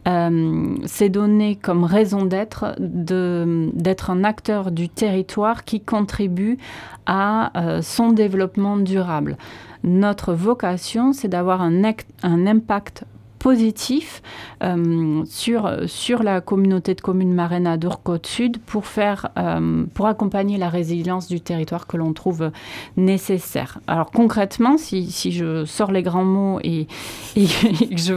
euh, 0.07 0.77
s'est 0.85 1.09
donné 1.09 1.57
comme 1.57 1.85
raison 1.85 2.25
d'être 2.25 2.75
d'être 2.79 4.11
un 4.11 4.25
acteur 4.25 4.71
du 4.71 4.89
territoire 4.89 5.65
qui 5.65 5.81
contribue 5.81 6.59
à 7.07 7.51
euh, 7.57 7.83
son 7.83 8.11
développement 8.11 8.77
durable. 8.77 9.37
Notre 9.85 10.33
vocation, 10.33 11.13
c'est 11.13 11.29
d'avoir 11.29 11.63
un, 11.63 11.83
un 12.23 12.47
impact 12.47 13.05
positif 13.43 14.23
euh, 14.63 15.25
sur, 15.27 15.69
sur 15.87 16.23
la 16.23 16.41
communauté 16.41 16.95
de 16.95 17.01
communes 17.01 17.35
marraines 17.35 17.67
à 17.67 17.77
Dourcote 17.77 18.27
Sud 18.27 18.59
pour, 18.59 18.87
faire, 18.87 19.31
euh, 19.37 19.85
pour 19.95 20.07
accompagner 20.07 20.59
la 20.59 20.69
résilience 20.69 21.27
du 21.27 21.41
territoire 21.41 21.89
que 21.89 21.97
l'on 21.97 22.13
trouve 22.13 22.53
nécessaire. 22.97 23.81
Alors 23.89 24.13
concrètement, 24.13 24.79
si, 24.79 25.11
si, 25.11 25.33
je 25.33 25.65
sors 25.65 25.91
les 25.91 26.05
grands 26.05 26.25
mots 26.25 26.61
et, 26.63 26.87
et 27.37 27.47
que, 27.47 27.97
je, 27.97 28.15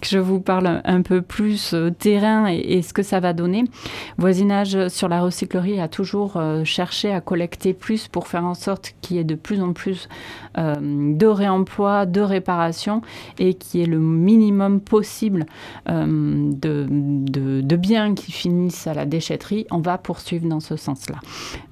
que, 0.00 0.06
je, 0.08 0.18
vous 0.18 0.40
parle 0.40 0.80
un 0.84 1.02
peu 1.02 1.22
plus 1.22 1.74
euh, 1.74 1.90
terrain 1.90 2.46
et, 2.46 2.82
ce 2.82 2.92
que 2.92 3.02
ça 3.02 3.20
va 3.20 3.32
donner, 3.32 3.64
Voisinage 4.18 4.88
sur 4.88 5.08
la 5.08 5.20
recyclerie 5.20 5.80
a 5.80 5.88
toujours 5.88 6.40
cherché 6.64 7.12
à 7.12 7.20
collecter 7.20 7.74
plus 7.74 8.08
pour 8.08 8.26
faire 8.26 8.44
en 8.44 8.54
sorte 8.54 8.94
qu'il 9.00 9.16
y 9.16 9.20
ait 9.20 9.24
de 9.24 9.34
plus 9.34 9.62
en 9.62 9.72
plus 9.72 10.08
de 10.56 11.26
réemploi, 11.26 12.06
de 12.06 12.20
réparation 12.20 13.02
et 13.38 13.54
qu'il 13.54 13.80
y 13.80 13.82
ait 13.82 13.86
le 13.86 13.98
minimum 13.98 14.80
possible 14.80 15.46
euh, 15.88 16.50
de, 16.52 17.76
biens 17.76 18.14
qui 18.14 18.30
finissent 18.30 18.86
à 18.86 18.92
la 18.92 19.06
déchetterie, 19.06 19.66
on 19.70 19.78
va 19.78 19.96
poursuivre 19.96 20.46
dans 20.46 20.60
ce 20.60 20.76
sens-là. 20.76 21.16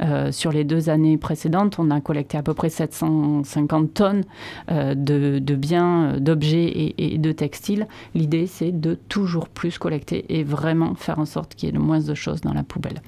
Euh, 0.03 0.33
sur 0.33 0.53
les 0.53 0.64
deux 0.64 0.88
années 0.88 1.19
précédentes, 1.19 1.79
on 1.79 1.91
a 1.91 2.01
collecté 2.01 2.38
à 2.38 2.43
peu 2.43 2.55
près 2.55 2.71
750 2.71 3.93
tonnes 3.93 4.25
euh, 4.71 4.95
de, 4.95 5.55
biens, 5.55 6.14
d'objets 6.19 6.64
et, 6.64 7.14
et, 7.14 7.19
de 7.19 7.33
textiles. 7.33 7.87
L'idée, 8.18 8.46
c'est 8.46 8.72
de 8.72 8.94
toujours 8.94 9.48
plus 9.48 9.78
collecter 9.78 10.24
et 10.28 10.42
vraiment 10.42 10.94
faire 10.94 11.18
en 11.18 11.24
sorte 11.24 11.54
qu'il 11.54 11.68
y 11.68 11.70
ait 11.70 11.74
le 11.74 11.81
moins 11.81 12.00
de 12.00 12.14
choses 12.14 12.40
dans 12.40 12.52
la 12.52 12.64
poubelle. 12.64 13.00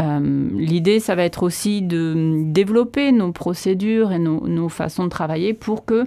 L'idée, 0.00 1.00
ça 1.00 1.16
va 1.16 1.24
être 1.24 1.42
aussi 1.42 1.82
de 1.82 2.44
développer 2.44 3.10
nos 3.10 3.32
procédures 3.32 4.12
et 4.12 4.20
nos, 4.20 4.46
nos, 4.46 4.68
façons 4.68 5.02
de 5.02 5.08
travailler 5.08 5.54
pour 5.54 5.84
que 5.84 6.06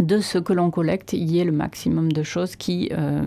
de 0.00 0.20
ce 0.20 0.38
que 0.38 0.52
l'on 0.52 0.70
collecte, 0.70 1.12
il 1.12 1.30
y 1.30 1.38
ait 1.40 1.44
le 1.44 1.52
maximum 1.52 2.12
de 2.12 2.22
choses 2.22 2.56
qui 2.56 2.90
euh, 2.92 3.22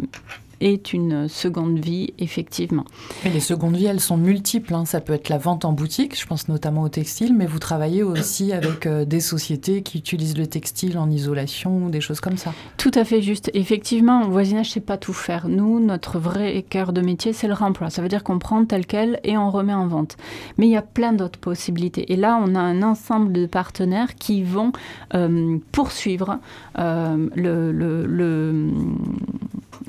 est 0.63 0.93
une 0.93 1.28
seconde 1.28 1.80
vie, 1.80 2.13
effectivement. 2.19 2.86
les 3.26 3.39
secondes 3.39 3.76
vies, 3.76 3.86
elles 3.86 3.99
sont 3.99 4.17
multiples. 4.17 4.73
Hein. 4.73 4.86
Ça 4.86 5.02
peut 5.02 5.13
être 5.13 5.30
la 5.30 5.38
vente 5.38 5.65
en 5.65 5.73
boutique, 5.73 6.19
je 6.19 6.26
pense 6.26 6.47
notamment 6.47 6.84
au 6.84 6.89
textile, 6.89 7.34
mais 7.36 7.45
vous 7.45 7.60
travaillez 7.60 8.04
aussi 8.04 8.54
avec 8.54 8.86
euh, 8.86 9.06
des 9.06 9.19
sociétés 9.19 9.84
qui 9.84 9.97
utilisent 9.97 10.38
le 10.38 10.47
textile 10.47 10.97
en 10.97 11.10
isolation 11.10 11.86
ou 11.86 11.89
des 11.89 12.02
choses 12.02 12.19
comme 12.19 12.38
ça. 12.38 12.54
Tout 12.78 12.91
à 12.95 13.04
fait 13.04 13.21
juste. 13.21 13.52
Effectivement, 13.54 14.23
au 14.23 14.30
voisinage, 14.30 14.71
c'est 14.71 14.80
pas 14.80 14.97
tout 14.97 15.13
faire. 15.13 15.47
Nous, 15.47 15.80
notre 15.80 16.17
vrai 16.19 16.63
cœur 16.67 16.93
de 16.93 17.02
métier, 17.02 17.34
c'est 17.34 17.47
le 17.47 17.54
remploi. 17.54 17.89
Ça 17.89 18.02
veut 18.02 18.10
dire 18.10 18.23
qu'on 18.23 18.39
prend 18.39 18.65
tel 18.65 18.86
quel 18.86 19.19
et 19.23 19.38
on 19.38 19.52
remet 19.52 19.73
en 19.73 19.88
vente. 19.88 20.17
Mais 20.58 20.67
il 20.67 20.71
y 20.71 20.78
a 20.78 20.82
plein 20.82 21.13
d'autres 21.13 21.39
possibilités. 21.39 22.12
Et 22.13 22.15
là, 22.15 22.39
on 22.41 22.56
a 22.56 22.60
un 22.60 22.84
ensemble 22.84 23.34
de 23.34 23.45
partenaires 23.45 24.15
qui 24.15 24.43
vont 24.43 24.71
euh, 25.13 25.58
poursuivre 25.71 26.39
euh, 26.80 27.30
le, 27.36 27.71
le, 27.71 28.06
le 28.06 28.71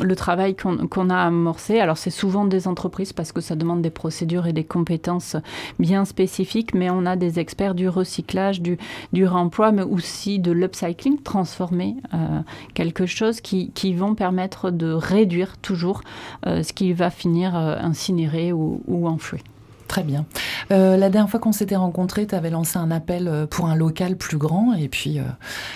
le 0.00 0.16
travail 0.16 0.56
qu'on 0.56 1.10
a 1.10 1.16
amorcé. 1.16 1.80
Alors 1.80 1.98
c'est 1.98 2.10
souvent 2.10 2.44
des 2.44 2.68
entreprises 2.68 3.12
parce 3.12 3.32
que 3.32 3.40
ça 3.40 3.56
demande 3.56 3.82
des 3.82 3.90
procédures 3.90 4.46
et 4.46 4.52
des 4.52 4.64
compétences 4.64 5.36
bien 5.78 6.04
spécifiques, 6.04 6.74
mais 6.74 6.90
on 6.90 7.06
a 7.06 7.16
des 7.16 7.38
experts 7.38 7.74
du 7.74 7.88
recyclage, 7.88 8.60
du, 8.60 8.78
du 9.12 9.26
mais 9.72 9.82
aussi 9.82 10.38
de 10.38 10.52
l'upcycling, 10.52 11.20
transformer 11.22 11.96
euh, 12.12 12.40
quelque 12.74 13.06
chose 13.06 13.40
qui, 13.40 13.70
qui, 13.72 13.94
vont 13.94 14.14
permettre 14.14 14.70
de 14.70 14.92
réduire 14.92 15.56
toujours 15.58 16.02
euh, 16.46 16.62
ce 16.62 16.72
qui 16.72 16.92
va 16.92 17.10
finir 17.10 17.56
euh, 17.56 17.76
incinéré 17.78 18.52
ou, 18.52 18.82
ou 18.86 19.08
enfoui. 19.08 19.40
Très 19.88 20.02
bien. 20.02 20.24
Euh, 20.72 20.96
la 20.96 21.10
dernière 21.10 21.30
fois 21.30 21.40
qu'on 21.40 21.52
s'était 21.52 21.76
rencontrés, 21.76 22.26
tu 22.26 22.34
avais 22.34 22.50
lancé 22.50 22.78
un 22.78 22.90
appel 22.90 23.28
euh, 23.28 23.46
pour 23.46 23.66
un 23.66 23.76
local 23.76 24.16
plus 24.16 24.38
grand 24.38 24.72
et 24.72 24.88
puis 24.88 25.18
euh, 25.18 25.22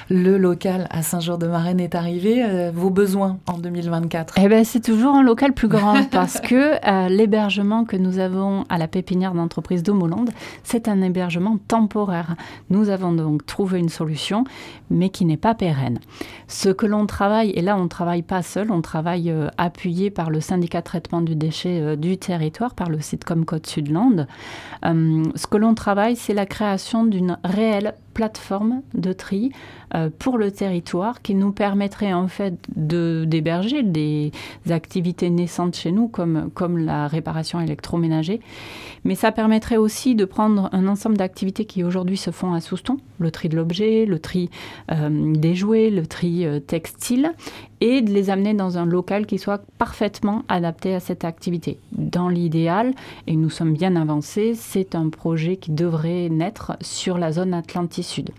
le 0.09 0.39
local 0.39 0.87
à 0.91 1.03
Saint-Jean-de-Marraine 1.03 1.81
est 1.81 1.95
arrivé. 1.95 2.71
vos 2.73 2.91
besoins 2.91 3.39
en 3.47 3.59
2024 3.59 4.35
Eh 4.39 4.49
ben, 4.49 4.65
c'est 4.65 4.81
toujours 4.81 5.15
un 5.15 5.23
local 5.23 5.53
plus 5.53 5.69
grand 5.69 6.05
parce 6.11 6.41
que 6.41 7.09
l'hébergement 7.09 7.85
que 7.85 7.97
nous 7.97 8.19
avons 8.19 8.65
à 8.69 8.79
la 8.79 8.89
pépinière 8.89 9.35
d'entreprise 9.35 9.83
d'Homolande, 9.83 10.31
c'est 10.63 10.89
un 10.89 11.03
hébergement 11.03 11.59
temporaire. 11.69 12.37
Nous 12.71 12.89
avons 12.89 13.13
donc 13.13 13.45
trouvé 13.47 13.79
une 13.79 13.89
solution, 13.89 14.45
mais 14.91 15.11
qui 15.11 15.25
n'est 15.25 15.37
pas 15.37 15.55
pérenne. 15.55 15.99
Ce 16.47 16.69
que 16.69 16.87
l'on 16.87 17.07
travaille, 17.07 17.51
et 17.51 17.63
là 17.63 17.77
on 17.77 17.85
ne 17.85 17.89
travaille 17.89 18.23
pas 18.23 18.43
seul, 18.43 18.71
on 18.71 18.81
travaille 18.81 19.33
appuyé 19.59 20.11
par 20.11 20.31
le 20.31 20.41
syndicat 20.41 20.81
de 20.81 20.85
traitement 20.85 21.21
du 21.21 21.35
déchet 21.35 21.97
du 21.97 22.17
territoire, 22.17 22.75
par 22.75 22.89
le 22.89 23.01
site 23.01 23.25
comme 23.25 23.45
Côte 23.45 23.67
Sud 23.67 23.91
euh, 24.85 25.25
ce 25.35 25.47
que 25.47 25.57
l'on 25.57 25.75
travaille, 25.75 26.17
c'est 26.17 26.35
la 26.35 26.47
création 26.47 27.05
d'une 27.05 27.39
réelle 27.45 27.95
plateforme 28.19 28.83
de 28.95 29.13
tri 29.13 29.53
euh, 29.95 30.11
pour 30.19 30.39
le 30.39 30.51
territoire 30.51 31.23
qui 31.23 31.37
nous 31.37 31.53
permettrait 31.53 32.13
en 32.13 32.27
fait 32.27 32.55
d'héberger 32.75 33.85
des 33.85 34.33
activités 34.69 35.31
naissantes 35.31 35.77
chez 35.77 35.93
nous 35.93 36.09
comme, 36.09 36.51
comme 36.53 36.79
la 36.79 37.07
réparation 37.07 37.61
électroménager. 37.61 38.41
Mais 39.05 39.15
ça 39.15 39.31
permettrait 39.31 39.77
aussi 39.77 40.17
de 40.17 40.25
prendre 40.25 40.69
un 40.73 40.89
ensemble 40.89 41.17
d'activités 41.17 41.65
qui 41.65 41.85
aujourd'hui 41.85 42.17
se 42.17 42.33
font 42.33 42.55
à 42.55 42.61
Souston, 42.61 42.97
le 43.21 43.31
tri 43.31 43.49
de 43.49 43.55
l'objet, 43.55 44.05
le 44.05 44.19
tri 44.19 44.51
euh, 44.91 45.33
des 45.33 45.55
jouets, 45.55 45.91
le 45.91 46.07
tri 46.07 46.45
euh, 46.45 46.59
textile, 46.59 47.33
et 47.81 48.03
de 48.03 48.13
les 48.13 48.31
amener 48.31 48.55
dans 48.55 48.77
un 48.77 48.85
local 48.85 49.27
qui 49.27 49.39
soit 49.39 49.63
parfaitement 49.79 50.43
adapté 50.49 50.95
à 50.95 51.01
cette 51.01 51.25
activité. 51.25 51.79
Dans 51.93 52.29
l'idéal, 52.29 52.93
et 53.29 53.37
nous 53.37 53.51
sommes 53.51 53.73
bien 53.73 53.95
avancés, 53.95 54.55
c'est 54.57 54.97
un 54.97 55.09
projet 55.09 55.57
qui 55.57 55.71
devrait 55.71 56.29
naître 56.29 56.77
sur 56.81 57.17
la 57.19 57.31
zone 57.31 57.55
Atlantique 57.55 58.08
Sud. 58.09 58.33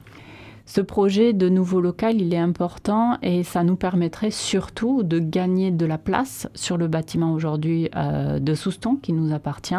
Ce 0.69 0.81
projet 0.81 1.33
de 1.33 1.49
nouveau 1.49 1.81
local, 1.81 2.21
il 2.21 2.31
est 2.31 2.37
important 2.37 3.17
et 3.23 3.41
ça 3.41 3.63
nous 3.63 3.75
permettrait 3.75 4.29
surtout 4.29 5.01
de 5.01 5.17
gagner 5.17 5.71
de 5.71 5.83
la 5.83 5.97
place 5.97 6.47
sur 6.53 6.77
le 6.77 6.87
bâtiment 6.87 7.33
aujourd'hui 7.33 7.89
euh, 7.95 8.37
de 8.37 8.53
Souston 8.53 8.95
qui 8.95 9.11
nous 9.11 9.33
appartient. 9.33 9.73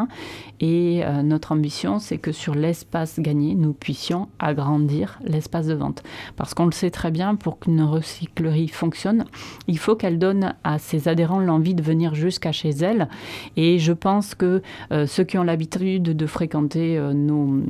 Et 0.59 1.05
euh, 1.05 1.23
notre 1.23 1.53
ambition, 1.53 2.01
c'est 2.01 2.19
que 2.19 2.33
sur 2.33 2.57
l'espace 2.57 3.21
gagné, 3.21 3.55
nous 3.55 3.73
puissions 3.73 4.27
agrandir 4.41 5.21
l'espace 5.23 5.69
de 5.69 5.75
vente. 5.75 6.03
Parce 6.35 6.55
qu'on 6.55 6.67
le 6.67 6.73
sait 6.73 6.91
très 6.91 7.13
bien, 7.13 7.37
pour 7.37 7.61
qu'une 7.61 7.83
recyclerie 7.83 8.67
fonctionne, 8.67 9.27
il 9.69 9.79
faut 9.79 9.95
qu'elle 9.95 10.19
donne 10.19 10.57
à 10.65 10.81
ses 10.81 11.07
adhérents 11.07 11.39
l'envie 11.39 11.77
de 11.77 11.85
venir 11.85 12.17
jusqu'à 12.17 12.51
chez 12.51 12.71
elle. 12.71 13.09
Et 13.57 13.79
je 13.79 13.93
pense 13.93 14.35
que 14.35 14.61
euh, 14.91 15.07
ceux 15.07 15.23
qui 15.23 15.39
ont 15.39 15.45
l'habitude 15.45 16.03
de 16.03 16.27
fréquenter 16.27 16.99
nos, 17.15 17.61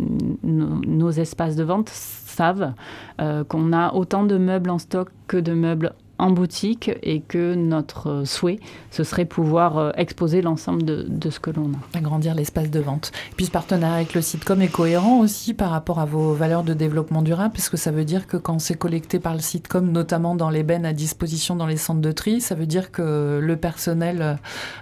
nos 0.42 1.10
espaces 1.10 1.56
de 1.56 1.64
vente 1.64 1.90
savent 1.90 2.72
euh, 3.20 3.44
qu'on 3.44 3.72
a 3.72 3.92
autant 3.94 4.24
de 4.24 4.38
meubles 4.38 4.70
en 4.70 4.78
stock 4.78 5.08
que 5.26 5.36
de 5.36 5.52
meubles 5.52 5.92
en 6.18 6.30
boutique 6.30 6.90
et 7.02 7.20
que 7.20 7.54
notre 7.54 8.24
souhait, 8.26 8.60
ce 8.90 9.04
serait 9.04 9.24
pouvoir 9.24 9.98
exposer 9.98 10.42
l'ensemble 10.42 10.84
de, 10.84 11.30
ce 11.30 11.40
que 11.40 11.50
l'on 11.50 11.70
a. 11.72 11.98
Agrandir 11.98 12.34
l'espace 12.34 12.70
de 12.70 12.78
vente. 12.78 13.10
Puis 13.36 13.46
ce 13.46 13.50
partenariat 13.50 13.96
avec 13.96 14.12
le 14.12 14.20
sitcom 14.20 14.60
est 14.60 14.68
cohérent 14.68 15.20
aussi 15.20 15.54
par 15.54 15.70
rapport 15.70 15.98
à 15.98 16.04
vos 16.04 16.34
valeurs 16.34 16.62
de 16.62 16.74
développement 16.74 17.22
durable, 17.22 17.54
puisque 17.54 17.78
ça 17.78 17.90
veut 17.90 18.04
dire 18.04 18.26
que 18.26 18.36
quand 18.36 18.58
c'est 18.58 18.74
collecté 18.74 19.18
par 19.18 19.32
le 19.32 19.40
sitcom, 19.40 19.90
notamment 19.90 20.34
dans 20.34 20.50
les 20.50 20.62
bennes 20.62 20.84
à 20.84 20.92
disposition 20.92 21.56
dans 21.56 21.66
les 21.66 21.78
centres 21.78 22.02
de 22.02 22.12
tri, 22.12 22.42
ça 22.42 22.54
veut 22.54 22.66
dire 22.66 22.92
que 22.92 23.40
le 23.42 23.56
personnel 23.56 24.38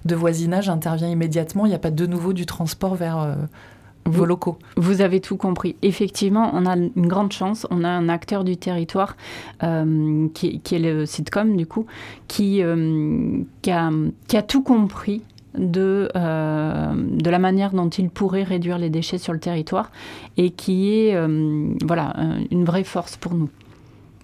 de 0.07 0.15
voisinage 0.17 0.69
intervient 0.69 1.09
immédiatement. 1.09 1.67
Il 1.67 1.69
n'y 1.69 1.77
a 1.77 1.79
pas 1.81 1.93
de 1.93 2.07
nouveau 2.07 2.33
du 2.33 2.47
transport 2.47 2.97
vers 2.97 3.37
vos 4.09 4.25
locaux. 4.25 4.59
Vous 4.77 5.01
avez 5.01 5.21
tout 5.21 5.37
compris. 5.37 5.77
Effectivement, 5.83 6.51
on 6.55 6.67
a 6.67 6.77
une 6.77 7.07
grande 7.07 7.33
chance. 7.33 7.67
On 7.71 7.85
a 7.85 7.89
un 7.89 8.09
acteur 8.09 8.45
du 8.45 8.57
territoire 8.57 9.17
euh, 9.63 10.29
qui, 10.35 10.61
est 10.71 10.79
le 10.79 11.07
sitcom, 11.07 11.57
du 11.57 11.67
coup, 11.67 11.87
qui, 12.27 12.63
euh, 12.63 13.43
qui, 13.63 13.71
a, 13.71 14.43
tout 14.43 14.63
compris 14.63 15.23
de, 15.57 16.09
euh, 16.15 16.93
de 16.95 17.31
la 17.31 17.39
manière 17.39 17.73
dont 17.73 17.89
il 17.89 18.11
pourrait 18.11 18.45
réduire 18.45 18.79
les 18.79 18.91
déchets 18.91 19.19
sur 19.19 19.33
le 19.33 19.41
territoire 19.41 19.91
et 20.37 20.51
qui 20.51 20.91
est 20.91 21.17
voilà, 21.85 22.15
une 22.51 22.65
vraie 22.65 22.85
force 22.85 23.17
pour 23.17 23.35
nous. 23.35 23.51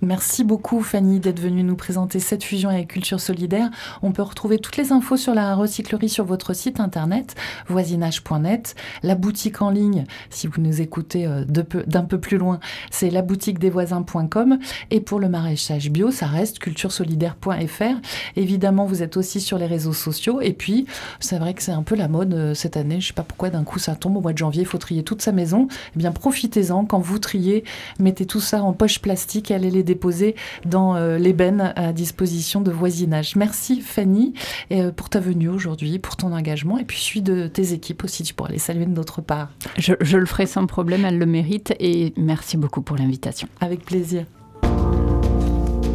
Merci 0.03 0.45
beaucoup 0.45 0.83
Fanny 0.83 1.21
d'être 1.21 1.41
venue 1.41 1.63
nous 1.63 1.77
présenter 1.77 2.19
cette 2.19 2.43
fusion 2.43 2.69
avec 2.69 2.89
Culture 2.89 3.21
Solidaire. 3.21 3.71
On 4.03 4.13
peut 4.13 4.23
retrouver 4.23 4.59
toutes 4.59 4.77
les 4.77 4.93
infos 4.93 5.17
sur 5.17 5.35
la 5.35 5.55
recyclerie 5.55 6.09
sur 6.09 6.25
votre 6.25 6.53
site 6.53 6.81
internet 6.81 7.37
voisinage.net. 7.69 8.75
La 9.03 9.15
boutique 9.15 9.63
en 9.63 9.71
ligne, 9.71 10.05
si 10.31 10.47
vous 10.47 10.61
nous 10.61 10.81
écoutez 10.81 11.27
euh, 11.27 11.45
d'un 11.45 12.05
peu, 12.05 12.19
plus 12.19 12.39
loin, 12.39 12.59
c'est 12.91 13.09
la 13.09 13.23
boutique 13.23 13.59
des 13.59 13.71
voisins.com. 13.71 14.59
Et 14.91 15.01
pour 15.01 15.21
le 15.21 15.29
maraîchage 15.29 15.91
bio, 15.91 16.11
ça 16.11 16.27
reste 16.27 16.59
culturesolidaire.fr. 16.59 18.01
Évidemment, 18.37 18.87
vous 18.87 19.03
êtes 19.03 19.17
aussi 19.17 19.41
sur 19.41 19.59
les 19.59 19.67
réseaux 19.67 19.93
sociaux. 19.93 20.41
Et 20.41 20.53
puis, 20.53 20.87
c'est 21.21 21.39
vrai 21.39 21.55
que 21.55 21.63
c'est 21.63 21.73
un 21.73 21.83
peu 21.83 21.95
la 21.95 22.09
mode 22.09 22.35
euh, 22.35 22.55
cette 22.55 22.77
année. 22.77 23.01
Je 23.01 23.07
ne 23.07 23.09
sais 23.09 23.13
pas 23.13 23.23
pourquoi 23.23 23.51
d'un 23.51 23.65
coup 23.65 23.79
ça 23.79 23.95
tombe 23.95 24.17
au 24.17 24.21
mois 24.21 24.33
de 24.33 24.39
janvier, 24.39 24.63
il 24.63 24.69
faut 24.69 24.79
trier 24.79 25.05
toute 25.05 25.23
sa 25.23 25.33
maison. 25.33 25.69
Eh 25.95 25.99
bien, 25.99 26.11
profitez-en. 26.11 26.85
Quand 26.85 26.99
vous 26.99 27.19
triez, 27.19 27.65
mettez 28.01 28.27
tout 28.27 28.41
ça 28.41 28.63
en 28.63 28.73
poche 28.73 28.99
plastique 28.99 29.51
allez 29.51 29.71
les 29.71 29.84
déposé 29.85 30.35
dans 30.65 30.97
euh, 30.97 31.19
l'ébène 31.19 31.73
à 31.77 31.93
disposition 31.93 32.61
de 32.61 32.71
voisinage. 32.71 33.37
Merci 33.37 33.81
Fanny 33.81 34.35
euh, 34.73 34.91
pour 34.93 35.09
ta 35.09 35.21
venue 35.21 35.49
aujourd'hui, 35.49 35.99
pour 35.99 36.17
ton 36.17 36.33
engagement 36.33 36.79
et 36.79 36.85
puis 36.85 36.99
suis 36.99 37.23
de 37.23 37.47
tes 37.47 37.73
équipes 37.73 38.05
aussi. 38.05 38.23
Tu 38.23 38.35
pourras 38.35 38.51
les 38.51 38.59
saluer 38.59 38.87
de 38.87 38.91
notre 38.91 39.21
part. 39.21 39.51
Je, 39.79 39.95
je 40.01 40.19
le 40.19 40.27
ferai 40.27 40.47
sans 40.47 40.67
problème, 40.67 41.05
elle 41.05 41.19
le 41.19 41.27
mérite 41.27 41.75
et 41.79 42.13
merci 42.17 42.57
beaucoup 42.57 42.83
pour 42.83 42.97
l'invitation. 42.97 43.49
Avec 43.61 43.85
plaisir. 43.85 44.25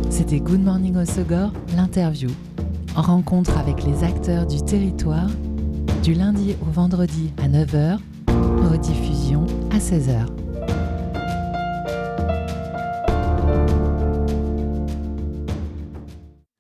C'était 0.10 0.39
Good 0.39 0.62
Morning 0.62 0.97
Osogor, 0.97 1.52
l'interview. 1.75 2.30
Rencontre 2.95 3.58
avec 3.58 3.84
les 3.84 4.04
acteurs 4.04 4.45
du 4.45 4.62
territoire, 4.63 5.30
du 6.04 6.13
lundi 6.13 6.56
au 6.62 6.71
vendredi 6.71 7.32
à 7.41 7.47
9h, 7.47 7.99
rediffusion 8.69 9.45
à 9.71 9.78
16h. 9.78 10.48